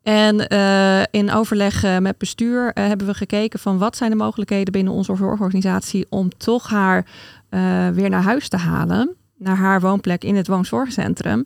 En 0.03 0.53
uh, 0.53 1.03
in 1.11 1.33
overleg 1.33 1.85
uh, 1.85 1.99
met 1.99 2.19
bestuur 2.19 2.71
hebben 2.75 3.07
we 3.07 3.15
gekeken 3.15 3.59
van 3.59 3.79
wat 3.79 3.97
zijn 3.97 4.11
de 4.11 4.17
mogelijkheden 4.17 4.73
binnen 4.73 4.93
onze 4.93 5.17
zorgorganisatie 5.17 6.07
om 6.09 6.29
toch 6.37 6.69
haar 6.69 7.07
weer 7.95 8.11
naar 8.11 8.23
huis 8.23 8.49
te 8.49 8.57
halen 8.57 9.17
naar 9.41 9.57
haar 9.57 9.81
woonplek 9.81 10.25
in 10.25 10.37
het 10.37 10.47
woonzorgcentrum. 10.47 11.45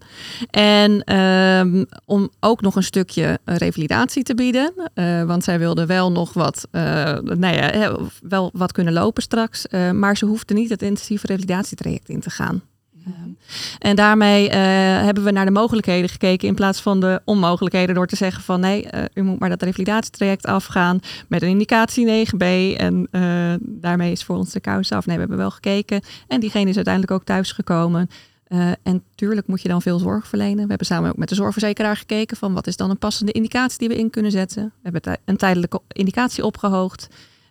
En 0.51 1.17
um, 1.17 1.87
om 2.05 2.31
ook 2.41 2.61
nog 2.61 2.77
een 2.77 2.83
stukje 2.83 3.39
revalidatie 3.45 4.23
te 4.23 4.35
bieden. 4.35 4.73
Uh, 4.95 5.23
want 5.23 5.45
zij 5.45 5.59
wilde 5.59 5.87
wel 5.87 6.13
nog 6.13 6.33
wat, 6.33 6.69
uh, 6.73 6.83
nou 7.19 7.55
ja, 7.55 7.97
wel 8.23 8.51
wat 8.53 8.73
kunnen 8.73 8.93
lopen 8.93 9.23
straks. 9.23 9.67
Maar 9.93 10.17
ze 10.17 10.27
hoefde 10.27 10.55
niet 10.55 10.71
het 10.71 10.83
intensieve 10.83 11.27
revalidatietraject 11.27 12.09
in 12.09 12.21
te 12.21 12.31
gaan. 12.31 12.63
Ehm, 13.07 13.29
en 13.79 13.97
daarmee 13.97 14.49
uh, 14.49 14.55
hebben 15.03 15.25
we 15.25 15.31
naar 15.31 15.45
de 15.45 15.51
mogelijkheden 15.51 16.09
gekeken 16.09 16.49
in 16.49 16.55
plaats 16.55 16.81
van 16.81 17.01
de 17.01 17.21
onmogelijkheden 17.25 17.95
door 17.95 18.07
te 18.07 18.17
zeggen 18.17 18.43
van 18.43 18.61
nee, 18.61 18.87
uh, 18.95 19.03
u 19.15 19.23
moet 19.23 19.39
maar 19.39 19.49
dat 19.49 19.63
revalidatietraject 19.63 20.47
afgaan 20.47 21.01
met 21.29 21.43
een 21.43 21.49
indicatie 21.49 22.27
9b 22.27 22.77
en 22.77 23.09
uh, 23.11 23.55
daarmee 23.61 24.13
is 24.13 24.25
voor 24.25 24.37
ons 24.37 24.53
de 24.53 24.61
kous 24.61 24.93
af. 24.93 25.07
Nee, 25.07 25.15
we 25.15 25.21
hebben 25.21 25.39
wel 25.39 25.51
gekeken 25.51 26.03
en 26.29 26.41
diegene 26.41 26.69
is 26.69 26.77
uiteindelijk 26.77 27.15
ook 27.15 27.25
thuisgekomen. 27.25 28.09
en 28.83 29.03
tuurlijk 29.15 29.47
moet 29.47 29.63
je 29.63 29.69
dan 29.69 29.83
veel 29.83 29.99
zorg 29.99 30.27
verlenen. 30.27 30.63
We 30.63 30.69
hebben 30.69 30.87
samen 30.87 31.11
ook 31.11 31.17
met 31.17 31.29
de 31.29 31.35
zorgverzekeraar 31.35 31.97
gekeken 31.97 32.37
van 32.37 32.53
wat 32.53 32.67
is 32.67 32.77
dan 32.77 32.91
een 32.91 32.99
passende 32.99 33.33
indicatie 33.33 33.79
die 33.79 33.89
we 33.89 33.99
in 33.99 34.11
kunnen 34.11 34.31
zetten. 34.31 34.73
We 34.83 34.91
hebben 34.91 35.19
een 35.25 35.37
tijdelijke 35.37 35.81
indicatie 35.89 36.45
opgehoogd. 36.45 37.09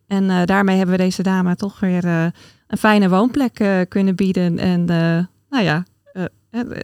En 0.08 0.46
daarmee 0.46 0.78
hebben 0.78 0.96
we 0.96 1.04
deze 1.04 1.24
dame 1.24 1.56
toch 1.56 1.80
weer 1.80 2.06
een 2.06 2.78
fijne 2.78 3.10
woonplek 3.10 3.86
kunnen 3.90 4.16
bieden. 4.16 4.60
En 4.60 4.86
nou 5.54 5.66
ja, 5.66 5.86
uh, 6.14 6.26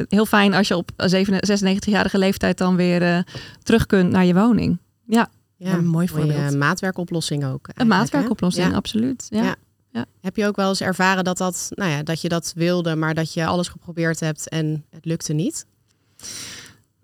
heel 0.10 0.26
fijn 0.26 0.54
als 0.54 0.68
je 0.68 0.76
op 0.76 0.92
96-jarige 0.92 2.18
leeftijd 2.18 2.58
dan 2.58 2.76
weer 2.76 3.02
uh, 3.02 3.20
terug 3.64 3.86
kunt 3.86 4.12
naar 4.12 4.26
je 4.26 4.34
woning. 4.34 4.78
Ja, 5.06 5.30
ja 5.58 5.74
een 5.74 5.88
mooi 5.88 6.08
voorbeeld. 6.08 6.52
Een 6.52 6.58
maatwerkoplossing 6.58 7.46
ook. 7.46 7.70
Een 7.74 7.88
maatwerkoplossing, 7.88 8.76
absoluut. 8.76 9.28
Ja. 9.30 9.56
ja. 9.92 10.06
Heb 10.22 10.36
je 10.36 10.46
ook 10.46 10.56
wel 10.56 10.70
eens 10.70 10.82
ervaren 10.82 11.24
dat, 11.24 11.38
dat, 11.38 11.70
nou 11.70 11.92
ja, 11.92 12.04
dat 12.04 12.22
je 12.22 12.30
dat 12.30 12.54
wilde, 12.56 12.96
maar 12.96 13.14
dat 13.14 13.34
je 13.34 13.46
alles 13.46 13.68
geprobeerd 13.68 14.20
hebt 14.20 14.50
en 14.50 14.86
het 14.90 15.06
lukte 15.06 15.34
niet? 15.34 15.66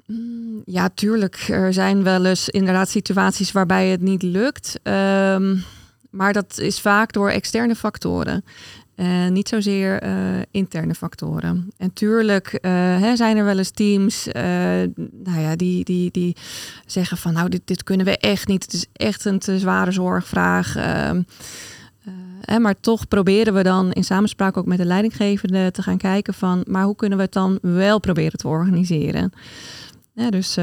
Mm, 0.06 0.62
ja, 0.66 0.90
tuurlijk. 0.90 1.36
Er 1.50 1.74
zijn 1.74 2.04
wel 2.04 2.26
eens 2.26 2.50
inderdaad 2.50 2.90
situaties 2.90 3.52
waarbij 3.52 3.88
het 3.88 4.02
niet 4.02 4.22
lukt. 4.22 4.80
Um, 4.84 5.64
maar 6.16 6.34
dat 6.34 6.58
is 6.58 6.80
vaak 6.80 7.14
door 7.14 7.30
externe 7.30 7.76
factoren. 7.76 8.44
En 8.96 9.34
niet 9.34 9.50
zozeer 9.50 10.04
uh, 10.04 10.42
interne 10.52 10.96
factoren. 10.96 11.72
En 11.78 11.94
tuurlijk 11.94 12.60
uh, 12.62 12.72
hè, 12.72 13.16
zijn 13.16 13.38
er 13.38 13.46
wel 13.46 13.58
eens 13.58 13.70
teams 13.70 14.28
uh, 14.28 14.34
nou 15.12 15.40
ja, 15.40 15.56
die, 15.56 15.84
die, 15.84 16.12
die 16.12 16.36
zeggen 16.86 17.18
van 17.18 17.34
nou, 17.34 17.50
dit, 17.50 17.62
dit 17.66 17.84
kunnen 17.84 18.06
we 18.06 18.18
echt 18.18 18.48
niet. 18.48 18.64
Het 18.64 18.74
is 18.74 18.86
echt 18.94 19.26
een 19.26 19.40
te 19.40 19.60
zware 19.60 19.92
zorgvraag. 19.92 20.76
Ehm, 20.76 21.22
maar 22.62 22.80
toch 22.80 23.08
proberen 23.08 23.54
we 23.54 23.64
dan 23.64 23.92
in 23.92 24.04
samenspraak 24.04 24.58
ook 24.58 24.66
met 24.66 24.78
de 24.78 24.86
leidinggevende 24.86 25.72
te 25.72 25.82
gaan 25.82 25.98
kijken 25.98 26.34
van, 26.34 26.64
maar 26.68 26.84
hoe 26.84 26.96
kunnen 26.96 27.18
we 27.18 27.24
het 27.24 27.34
dan 27.34 27.60
wel 27.62 28.00
proberen 28.00 28.40
te 28.40 28.48
organiseren? 28.48 29.32
Ja, 30.14 30.30
dus 30.30 30.56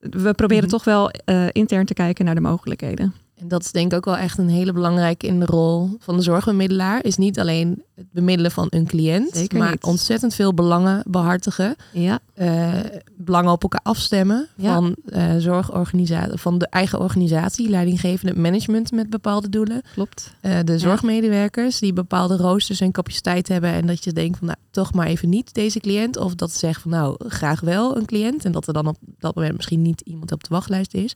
we 0.00 0.32
proberen 0.36 0.64
mhm. 0.64 0.72
toch 0.72 0.84
wel 0.84 1.10
intern 1.52 1.86
te 1.86 1.94
kijken 1.94 2.24
naar 2.24 2.34
de 2.34 2.40
mogelijkheden. 2.40 3.14
En 3.38 3.48
dat 3.48 3.64
is 3.64 3.72
denk 3.72 3.90
ik 3.90 3.96
ook 3.96 4.04
wel 4.04 4.16
echt 4.16 4.38
een 4.38 4.48
hele 4.48 4.72
belangrijke 4.72 5.26
in 5.26 5.40
de 5.40 5.46
rol 5.46 5.90
van 5.98 6.16
de 6.16 6.22
zorgbemiddelaar. 6.22 7.04
Is 7.04 7.16
niet 7.16 7.38
alleen 7.38 7.82
het 7.94 8.06
bemiddelen 8.12 8.50
van 8.50 8.66
een 8.70 8.86
cliënt, 8.86 9.30
Zeker 9.32 9.58
maar 9.58 9.76
ontzettend 9.80 10.34
veel 10.34 10.54
belangen 10.54 11.02
behartigen. 11.06 11.76
Ja. 11.92 12.18
Uh, 12.36 12.72
belangen 13.16 13.52
op 13.52 13.62
elkaar 13.62 13.80
afstemmen 13.82 14.48
van 14.58 14.96
uh, 15.06 15.36
zorgorganisatie, 15.36 16.38
van 16.38 16.58
de 16.58 16.66
eigen 16.66 17.00
organisatie, 17.00 17.68
leidinggevende 17.68 18.40
management 18.40 18.92
met 18.92 19.10
bepaalde 19.10 19.48
doelen. 19.48 19.82
Klopt. 19.92 20.34
Uh, 20.42 20.58
de 20.64 20.78
zorgmedewerkers 20.78 21.78
die 21.78 21.92
bepaalde 21.92 22.36
roosters 22.36 22.80
en 22.80 22.92
capaciteit 22.92 23.48
hebben. 23.48 23.70
En 23.70 23.86
dat 23.86 24.04
je 24.04 24.12
denkt 24.12 24.38
van 24.38 24.46
nou, 24.46 24.58
toch 24.70 24.92
maar 24.92 25.06
even 25.06 25.28
niet 25.28 25.54
deze 25.54 25.80
cliënt. 25.80 26.16
Of 26.16 26.34
dat 26.34 26.50
ze 26.52 26.58
zeggen 26.58 26.82
van 26.82 26.90
nou, 26.90 27.16
graag 27.28 27.60
wel 27.60 27.96
een 27.96 28.06
cliënt. 28.06 28.44
En 28.44 28.52
dat 28.52 28.66
er 28.66 28.72
dan 28.72 28.86
op 28.86 28.96
dat 29.18 29.34
moment 29.34 29.56
misschien 29.56 29.82
niet 29.82 30.00
iemand 30.00 30.32
op 30.32 30.42
de 30.42 30.54
wachtlijst 30.54 30.94
is. 30.94 31.14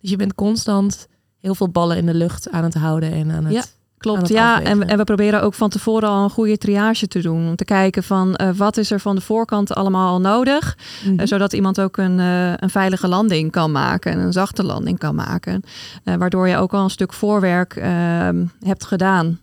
Dus 0.00 0.10
je 0.10 0.16
bent 0.16 0.34
constant 0.34 1.08
heel 1.40 1.54
veel 1.54 1.68
ballen 1.68 1.96
in 1.96 2.06
de 2.06 2.14
lucht 2.14 2.50
aan 2.50 2.64
het 2.64 2.74
houden 2.74 3.12
en 3.12 3.30
aan 3.30 3.44
het. 3.44 3.52
Ja. 3.52 3.62
Klopt, 4.00 4.28
ja. 4.28 4.62
En, 4.62 4.88
en, 4.88 4.96
we 4.96 5.04
proberen 5.04 5.42
ook 5.42 5.54
van 5.54 5.70
tevoren 5.70 6.08
al 6.08 6.24
een 6.24 6.30
goede 6.30 6.58
triage 6.58 7.08
te 7.08 7.20
doen. 7.20 7.48
Om 7.48 7.56
te 7.56 7.64
kijken 7.64 8.02
van 8.02 8.40
uh, 8.42 8.50
wat 8.50 8.76
is 8.76 8.90
er 8.90 9.00
van 9.00 9.14
de 9.14 9.20
voorkant 9.20 9.74
allemaal 9.74 10.20
nodig. 10.20 10.78
Mm 11.04 11.26
zodat 11.26 11.52
iemand 11.52 11.80
ook 11.80 11.96
een, 11.96 12.18
uh, 12.18 12.52
een 12.56 12.70
veilige 12.70 13.08
landing 13.08 13.50
kan 13.50 13.72
maken. 13.72 14.12
En 14.12 14.18
een 14.18 14.32
zachte 14.32 14.64
landing 14.64 14.98
kan 14.98 15.14
maken. 15.14 15.62
waardoor 16.04 16.48
je 16.48 16.56
ook 16.56 16.74
al 16.74 16.84
een 16.84 16.90
stuk 16.90 17.12
voorwerk 17.12 17.76
ehm, 17.76 18.46
hebt 18.60 18.84
gedaan. 18.84 19.38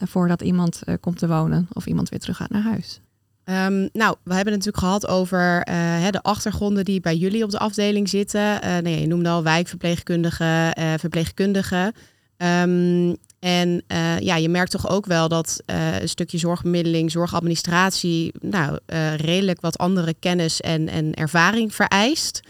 Voordat 0.00 0.42
iemand 0.42 0.82
komt 1.00 1.18
te 1.18 1.28
wonen 1.28 1.68
of 1.72 1.86
iemand 1.86 2.08
weer 2.08 2.18
terug 2.18 2.36
gaat 2.36 2.50
naar 2.50 2.62
huis. 2.62 3.00
Um, 3.50 3.88
nou, 3.92 4.16
we 4.24 4.34
hebben 4.34 4.52
het 4.54 4.64
natuurlijk 4.64 4.78
gehad 4.78 5.06
over 5.06 5.68
uh, 5.68 6.08
de 6.10 6.22
achtergronden 6.22 6.84
die 6.84 7.00
bij 7.00 7.16
jullie 7.16 7.44
op 7.44 7.50
de 7.50 7.58
afdeling 7.58 8.08
zitten. 8.08 8.40
Uh, 8.40 8.60
nou 8.60 8.88
ja, 8.88 8.96
je 8.96 9.06
noemde 9.06 9.28
al 9.28 9.42
wijkverpleegkundigen, 9.42 10.80
uh, 10.80 10.92
verpleegkundigen. 10.98 11.94
Um, 12.36 13.16
en 13.38 13.82
ja, 14.18 14.36
je 14.36 14.48
merkt 14.48 14.70
toch 14.70 14.88
ook 14.88 15.06
wel 15.06 15.28
dat 15.28 15.62
een 15.66 16.08
stukje 16.08 16.38
zorgbemiddeling, 16.38 17.10
zorgadministratie, 17.10 18.32
nou, 18.40 18.78
redelijk 19.16 19.60
wat 19.60 19.78
andere 19.78 20.14
kennis 20.18 20.60
en, 20.60 20.88
en 20.88 21.14
ervaring 21.14 21.74
vereist. 21.74 22.40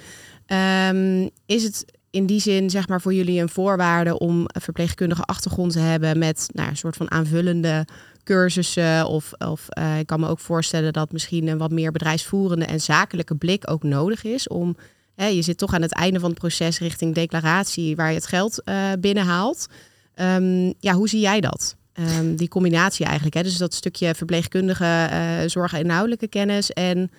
Um, 0.91 1.31
is 1.47 1.63
het 1.63 1.85
in 2.11 2.27
die 2.27 2.41
zin, 2.41 2.71
zeg 2.71 2.89
maar, 2.89 3.01
voor 3.01 3.15
jullie 3.15 3.41
een 3.41 3.49
voorwaarde 3.49 4.19
om 4.19 4.41
een 4.41 4.61
verpleegkundige 4.61 5.23
achtergrond 5.23 5.73
te 5.73 5.79
hebben 5.79 6.19
met 6.19 6.49
nou, 6.53 6.69
een 6.69 6.77
soort 6.77 6.97
van 6.97 7.11
aanvullende 7.11 7.87
cursussen. 8.29 9.07
Of, 9.07 9.33
of 9.39 9.67
uh, 9.79 9.99
ik 9.99 10.07
kan 10.07 10.21
me 10.21 10.29
ook 10.29 10.39
voorstellen 10.39 10.93
dat 10.93 11.13
misschien 11.13 11.49
een 11.49 11.59
wat 11.59 11.71
meer 11.71 11.93
bedrijfsvoerende 11.93 12.65
en 12.65 12.81
zakelijke 12.81 13.35
blik 13.35 13.71
ook 13.71 13.83
nodig 13.83 14.25
is. 14.25 14.49
Om, 14.49 14.77
hè, 15.15 15.27
je 15.27 15.43
zit 15.43 15.59
toch 15.59 15.75
aan 15.75 15.83
het 15.83 15.93
einde 15.93 16.21
van 16.21 16.31
het 16.31 16.39
proces 16.39 16.79
richting 16.79 17.15
declaratie 17.15 17.97
waar 17.97 18.09
je 18.09 18.15
het 18.15 18.27
geld 18.27 18.63
uh, 18.65 18.93
binnenhaalt. 19.01 19.67
Um, 20.15 20.75
ja, 20.79 20.93
hoe 20.93 21.09
zie 21.09 21.21
jij 21.21 21.41
dat? 21.41 21.77
Um, 21.95 22.37
die 22.37 22.49
combinatie 22.49 23.05
eigenlijk. 23.05 23.35
Hè? 23.35 23.43
Dus 23.43 23.57
dat 23.57 23.75
stukje 23.75 24.15
verpleegkundige 24.15 25.09
uh, 25.13 25.49
zorg 25.49 25.73
en 25.73 25.81
inhoudelijke 25.81 26.29
kennis 26.29 26.73
en 26.73 27.11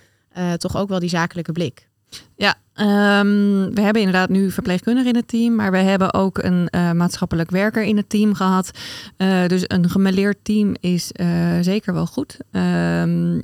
toch 0.57 0.77
ook 0.77 0.89
wel 0.89 0.99
die 0.99 1.09
zakelijke 1.09 1.51
blik. 1.51 1.87
Ja, 2.35 2.55
Um, 2.81 3.73
we 3.73 3.81
hebben 3.81 4.01
inderdaad 4.01 4.29
nu 4.29 4.51
verpleegkundigen 4.51 5.09
in 5.09 5.15
het 5.15 5.27
team, 5.27 5.55
maar 5.55 5.71
we 5.71 5.77
hebben 5.77 6.13
ook 6.13 6.37
een 6.37 6.67
uh, 6.75 6.91
maatschappelijk 6.91 7.51
werker 7.51 7.83
in 7.83 7.97
het 7.97 8.09
team 8.09 8.33
gehad. 8.33 8.71
Uh, 9.17 9.45
dus 9.47 9.63
een 9.67 9.89
gemeleerd 9.89 10.37
team 10.43 10.75
is 10.79 11.11
uh, 11.13 11.27
zeker 11.61 11.93
wel 11.93 12.05
goed. 12.05 12.37
Um, 12.51 13.43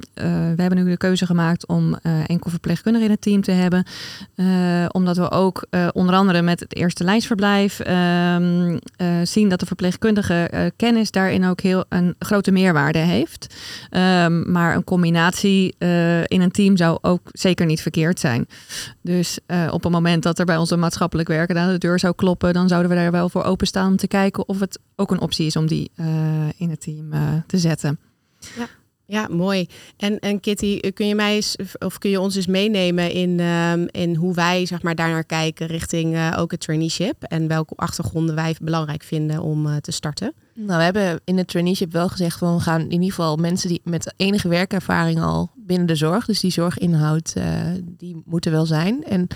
we 0.55 0.61
hebben 0.61 0.83
nu 0.83 0.89
de 0.89 0.97
keuze 0.97 1.25
gemaakt 1.25 1.67
om 1.67 1.95
enkel 2.27 2.49
verpleegkundigen 2.49 3.07
in 3.07 3.13
het 3.13 3.21
team 3.21 3.41
te 3.41 3.51
hebben. 3.51 3.85
omdat 4.91 5.17
we 5.17 5.31
ook 5.31 5.67
onder 5.91 6.15
andere 6.15 6.41
met 6.41 6.59
het 6.59 6.75
eerste 6.75 7.03
lijnsverblijf 7.03 7.79
um, 7.79 8.79
zien 9.23 9.49
dat 9.49 9.59
de 9.59 9.65
verpleegkundige 9.65 10.71
kennis 10.75 11.11
daarin 11.11 11.45
ook 11.45 11.61
heel 11.61 11.85
een 11.89 12.15
grote 12.19 12.51
meerwaarde 12.51 12.99
heeft. 12.99 13.55
maar 14.45 14.75
een 14.75 14.83
combinatie 14.83 15.75
in 16.25 16.41
een 16.41 16.51
team 16.51 16.77
zou 16.77 16.97
ook 17.01 17.29
zeker 17.31 17.65
niet 17.65 17.81
verkeerd 17.81 18.19
zijn. 18.19 18.47
Dus 19.01 19.24
dus 19.25 19.57
uh, 19.57 19.73
op 19.73 19.83
het 19.83 19.91
moment 19.91 20.23
dat 20.23 20.39
er 20.39 20.45
bij 20.45 20.57
onze 20.57 20.77
maatschappelijk 20.77 21.27
werken 21.27 21.57
aan 21.57 21.71
de 21.71 21.77
deur 21.77 21.99
zou 21.99 22.15
kloppen, 22.15 22.53
dan 22.53 22.67
zouden 22.67 22.89
we 22.89 22.97
daar 22.97 23.11
wel 23.11 23.29
voor 23.29 23.43
openstaan 23.43 23.91
om 23.91 23.97
te 23.97 24.07
kijken 24.07 24.47
of 24.47 24.59
het 24.59 24.79
ook 24.95 25.11
een 25.11 25.21
optie 25.21 25.45
is 25.45 25.55
om 25.55 25.67
die 25.67 25.91
uh, 25.95 26.05
in 26.57 26.69
het 26.69 26.81
team 26.81 27.13
uh, 27.13 27.19
te 27.47 27.57
zetten. 27.57 27.99
Ja. 28.39 28.67
Ja, 29.07 29.27
mooi. 29.27 29.67
En, 29.97 30.19
en 30.19 30.39
Kitty, 30.39 30.79
kun 30.79 31.07
je 31.07 31.15
mij 31.15 31.35
eens, 31.35 31.55
of 31.79 31.97
kun 31.97 32.09
je 32.09 32.19
ons 32.19 32.35
eens 32.35 32.47
meenemen 32.47 33.11
in, 33.11 33.39
um, 33.39 33.87
in 33.91 34.15
hoe 34.15 34.33
wij 34.33 34.65
zeg 34.65 34.81
maar, 34.81 34.95
daarnaar 34.95 35.23
kijken 35.23 35.67
richting 35.67 36.35
ook 36.35 36.51
het 36.51 36.59
traineeship 36.59 37.23
en 37.23 37.47
welke 37.47 37.73
achtergronden 37.75 38.35
wij 38.35 38.55
belangrijk 38.61 39.03
vinden 39.03 39.41
om 39.41 39.81
te 39.81 39.91
starten? 39.91 40.33
Nou, 40.57 40.77
we 40.77 40.83
hebben 40.83 41.21
in 41.23 41.37
het 41.37 41.47
traineeship 41.47 41.91
wel 41.91 42.09
gezegd 42.09 42.37
van 42.37 42.55
we 42.55 42.61
gaan 42.61 42.81
in 42.81 42.91
ieder 42.91 43.09
geval 43.09 43.35
mensen 43.35 43.69
die 43.69 43.81
met 43.83 44.13
enige 44.17 44.47
werkervaring 44.47 45.21
al 45.21 45.49
binnen 45.55 45.87
de 45.87 45.95
zorg, 45.95 46.25
dus 46.25 46.39
die 46.39 46.51
zorginhoud, 46.51 47.33
uh, 47.37 47.45
die 47.83 48.21
moeten 48.25 48.51
wel 48.51 48.65
zijn. 48.65 49.03
En 49.03 49.27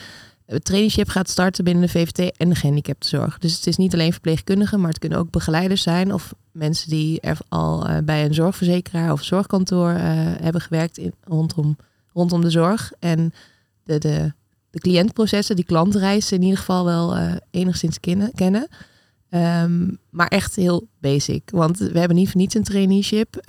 het 0.46 0.66
traineeship 0.66 1.10
gaat 1.10 1.30
starten 1.30 1.64
binnen 1.64 1.84
de 1.84 1.90
VVT 1.90 2.38
en 2.38 2.50
de 2.50 2.56
gehandicaptenzorg. 2.56 3.38
Dus 3.38 3.56
het 3.56 3.68
is 3.68 3.78
niet 3.78 3.94
alleen 3.94 4.12
verpleegkundigen, 4.12 4.80
maar 4.80 4.90
het 4.90 5.00
kunnen 5.00 5.18
ook 5.18 5.32
begeleiders 5.32 5.82
zijn 5.82 6.14
of 6.14 6.34
mensen 6.52 6.90
die 6.90 7.22
er 7.22 7.38
al 7.50 7.90
uh, 7.90 7.98
bij 8.04 8.26
een 8.26 8.34
zorgverzekeraar 8.34 9.12
of 9.12 9.24
zorgkantoor 9.24 9.92
uh, 9.92 10.00
hebben 10.42 10.62
gewerkt 10.62 10.98
in, 10.98 11.14
rondom, 11.24 11.78
rondom 12.14 12.42
de 12.42 12.50
zorg. 12.50 12.92
En 13.00 13.34
de, 13.84 13.98
de, 13.98 14.34
de 14.70 14.80
cliëntprocessen, 14.80 15.56
die 15.56 15.66
klantreizen 15.66 16.38
in 16.38 16.44
ieder 16.44 16.60
geval 16.60 16.86
wel 16.86 17.18
enigszins 17.52 18.00
kennen. 18.36 18.68
Um, 19.32 19.98
maar 20.10 20.28
echt 20.28 20.56
heel 20.56 20.88
basic. 21.00 21.50
Want 21.52 21.78
we 21.78 22.00
hebben 22.00 22.18
niet 22.18 22.30
voor 22.30 22.40
niets 22.40 22.56
een 22.56 22.64
traineeship. 22.64 23.42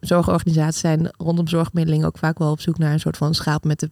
zorgorganisaties 0.00 0.80
zijn 0.80 1.08
rondom 1.16 1.48
zorgmiddeling 1.48 2.04
ook 2.04 2.18
vaak 2.18 2.38
wel 2.38 2.50
op 2.50 2.60
zoek 2.60 2.78
naar 2.78 2.92
een 2.92 3.00
soort 3.00 3.16
van 3.16 3.34
schaap 3.34 3.64
met 3.64 3.80
de 3.80 3.90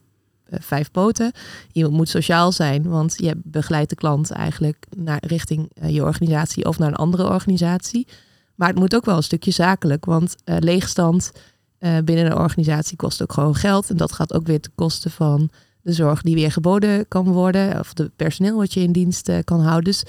vijf 0.61 0.91
poten. 0.91 1.33
Je 1.71 1.89
moet 1.89 2.09
sociaal 2.09 2.53
zijn, 2.53 2.89
want 2.89 3.15
je 3.17 3.41
begeleidt 3.45 3.91
de 3.91 3.97
klant 3.97 4.31
eigenlijk 4.31 4.87
naar 4.97 5.23
richting 5.27 5.71
je 5.87 6.03
organisatie 6.03 6.65
of 6.65 6.79
naar 6.79 6.89
een 6.89 6.95
andere 6.95 7.29
organisatie. 7.29 8.07
Maar 8.55 8.69
het 8.69 8.79
moet 8.79 8.95
ook 8.95 9.05
wel 9.05 9.17
een 9.17 9.23
stukje 9.23 9.51
zakelijk, 9.51 10.05
want 10.05 10.37
leegstand 10.45 11.33
binnen 11.79 12.27
een 12.27 12.37
organisatie 12.37 12.97
kost 12.97 13.23
ook 13.23 13.33
gewoon 13.33 13.55
geld. 13.55 13.91
En 13.91 13.97
dat 13.97 14.13
gaat 14.13 14.33
ook 14.33 14.47
weer 14.47 14.61
ten 14.61 14.73
koste 14.75 15.11
van 15.11 15.51
de 15.83 15.93
zorg 15.93 16.23
die 16.23 16.35
weer 16.35 16.53
geboden 16.53 17.09
kan 17.09 17.25
worden, 17.25 17.79
of 17.79 17.93
de 17.93 18.11
personeel 18.17 18.57
wat 18.57 18.73
je 18.73 18.81
in 18.81 18.93
dienst 18.93 19.31
kan 19.45 19.61
houden. 19.61 19.85
Dus 19.85 20.05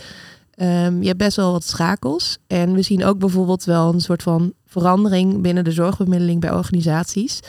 um, 0.55 1.01
je 1.01 1.07
hebt 1.07 1.17
best 1.17 1.37
wel 1.37 1.51
wat 1.51 1.63
schakels. 1.63 2.37
En 2.47 2.73
we 2.73 2.81
zien 2.81 3.03
ook 3.03 3.19
bijvoorbeeld 3.19 3.63
wel 3.63 3.93
een 3.93 4.01
soort 4.01 4.23
van 4.23 4.53
verandering 4.65 5.41
binnen 5.41 5.63
de 5.63 5.71
zorgbemiddeling 5.71 6.41
bij 6.41 6.53
organisaties. 6.53 7.39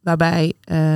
Waarbij 0.00 0.52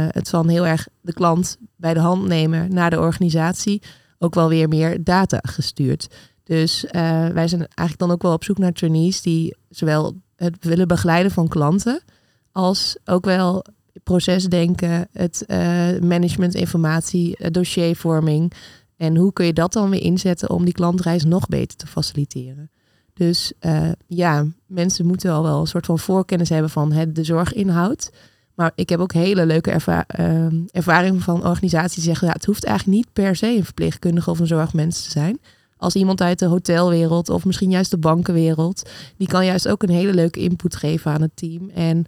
het 0.09 0.29
van 0.29 0.49
heel 0.49 0.67
erg 0.67 0.89
de 1.01 1.13
klant 1.13 1.57
bij 1.77 1.95
de 1.95 2.01
hand 2.01 2.27
nemen 2.27 2.75
naar 2.75 2.91
de 2.91 3.01
organisatie 3.01 3.83
ook 4.23 4.35
wel 4.35 4.49
weer 4.49 4.69
meer 4.69 5.05
data 5.05 5.39
gestuurd. 5.43 6.09
Dus 6.45 6.85
uh, 6.85 6.91
wij 7.29 7.49
zijn 7.49 7.61
eigenlijk 7.61 7.99
dan 7.99 8.11
ook 8.11 8.23
wel 8.23 8.33
op 8.33 8.45
zoek 8.45 8.59
naar 8.59 8.73
trainees 8.73 9.23
die 9.23 9.57
zowel 9.69 10.21
het 10.37 10.65
willen 10.65 10.89
begeleiden 10.89 11.33
van 11.33 11.49
klanten, 11.49 12.03
als 12.53 12.97
ook 13.05 13.25
wel 13.25 13.65
procesdenken, 14.03 15.09
het 15.13 15.45
uh, 15.47 15.57
management 16.01 16.55
informatie, 16.55 17.51
dossiervorming. 17.51 18.53
En 19.03 19.17
hoe 19.17 19.33
kun 19.33 19.47
je 19.47 19.53
dat 19.53 19.73
dan 19.73 19.91
weer 19.91 20.03
inzetten 20.03 20.51
om 20.51 20.65
die 20.65 20.75
klantreis 20.75 21.25
nog 21.25 21.49
beter 21.49 21.77
te 21.77 21.87
faciliteren? 21.87 22.71
Dus 23.15 23.53
uh, 23.61 23.89
ja, 24.07 24.47
mensen 24.67 25.07
moeten 25.07 25.33
al 25.33 25.43
wel 25.43 25.61
een 25.61 25.67
soort 25.67 25.87
van 25.87 25.99
voorkennis 25.99 26.49
hebben 26.49 26.71
van 26.71 27.09
de 27.13 27.25
zorginhoud. 27.25 28.11
Maar 28.55 28.73
ik 28.75 28.89
heb 28.89 29.01
ook 29.01 29.13
hele 29.13 29.47
leuke 29.47 29.71
erva 29.71 30.07
ervaringen 30.71 31.21
van 31.21 31.47
organisaties 31.47 31.95
die 31.95 32.05
zeggen, 32.05 32.27
ja, 32.27 32.33
het 32.33 32.45
hoeft 32.45 32.65
eigenlijk 32.65 32.97
niet 32.97 33.13
per 33.13 33.37
se 33.37 33.47
een 33.47 33.65
verpleegkundige 33.65 34.31
of 34.31 34.39
een 34.39 34.47
zorgmens 34.47 35.05
te 35.05 35.11
zijn 35.11 35.41
als 35.77 35.95
iemand 35.95 36.21
uit 36.21 36.39
de 36.39 36.47
hotelwereld 36.47 37.29
of 37.29 37.45
misschien 37.45 37.71
juist 37.71 37.91
de 37.91 37.99
bankenwereld. 37.99 38.91
Die 39.17 39.29
kan 39.29 39.45
juist 39.45 39.69
ook 39.69 39.83
een 39.83 39.91
hele 39.91 40.15
leuke 40.15 40.41
input 40.41 40.77
geven 40.77 41.13
aan 41.13 41.23
het 41.23 41.37
team. 41.37 41.71
En 41.71 42.05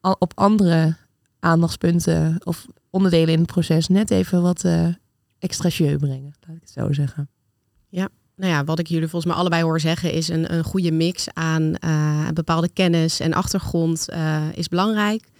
op 0.00 0.32
andere 0.34 0.96
aandachtspunten 1.40 2.40
of 2.44 2.66
onderdelen 2.90 3.34
in 3.34 3.40
het 3.40 3.52
proces 3.52 3.88
net 3.88 4.10
even 4.10 4.42
wat 4.42 4.64
uh, 4.64 4.86
extra 5.42 5.68
jeu 5.68 5.96
brengen, 5.96 6.34
laat 6.40 6.56
ik 6.56 6.60
het 6.60 6.70
zo 6.70 6.92
zeggen. 6.92 7.28
Ja, 7.88 8.08
nou 8.36 8.52
ja, 8.52 8.64
wat 8.64 8.78
ik 8.78 8.86
jullie 8.86 9.08
volgens 9.08 9.32
mij 9.32 9.40
allebei 9.40 9.62
hoor 9.62 9.80
zeggen, 9.80 10.12
is 10.12 10.28
een, 10.28 10.54
een 10.54 10.64
goede 10.64 10.92
mix 10.92 11.28
aan 11.32 11.74
uh, 11.84 12.28
bepaalde 12.28 12.68
kennis 12.68 13.20
en 13.20 13.32
achtergrond 13.32 14.06
uh, 14.10 14.42
is 14.54 14.68
belangrijk. 14.68 15.30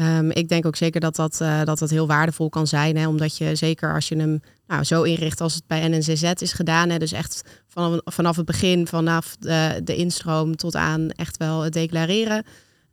Um, 0.00 0.30
ik 0.30 0.48
denk 0.48 0.66
ook 0.66 0.76
zeker 0.76 1.00
dat 1.00 1.16
dat, 1.16 1.40
uh, 1.42 1.64
dat 1.64 1.78
dat 1.78 1.90
heel 1.90 2.06
waardevol 2.06 2.48
kan 2.48 2.66
zijn. 2.66 2.96
Hè, 2.96 3.08
omdat 3.08 3.36
je 3.36 3.54
zeker 3.54 3.94
als 3.94 4.08
je 4.08 4.16
hem 4.16 4.40
nou, 4.66 4.84
zo 4.84 5.02
inricht 5.02 5.40
als 5.40 5.54
het 5.54 5.66
bij 5.66 5.88
NNCZ 5.88 6.22
is 6.22 6.52
gedaan. 6.52 6.90
Hè, 6.90 6.98
dus 6.98 7.12
echt 7.12 7.42
vanaf, 7.68 8.00
vanaf 8.04 8.36
het 8.36 8.46
begin, 8.46 8.86
vanaf 8.86 9.36
de, 9.36 9.80
de 9.84 9.96
instroom 9.96 10.56
tot 10.56 10.74
aan 10.74 11.10
echt 11.10 11.36
wel 11.36 11.60
het 11.60 11.72
declareren. 11.72 12.44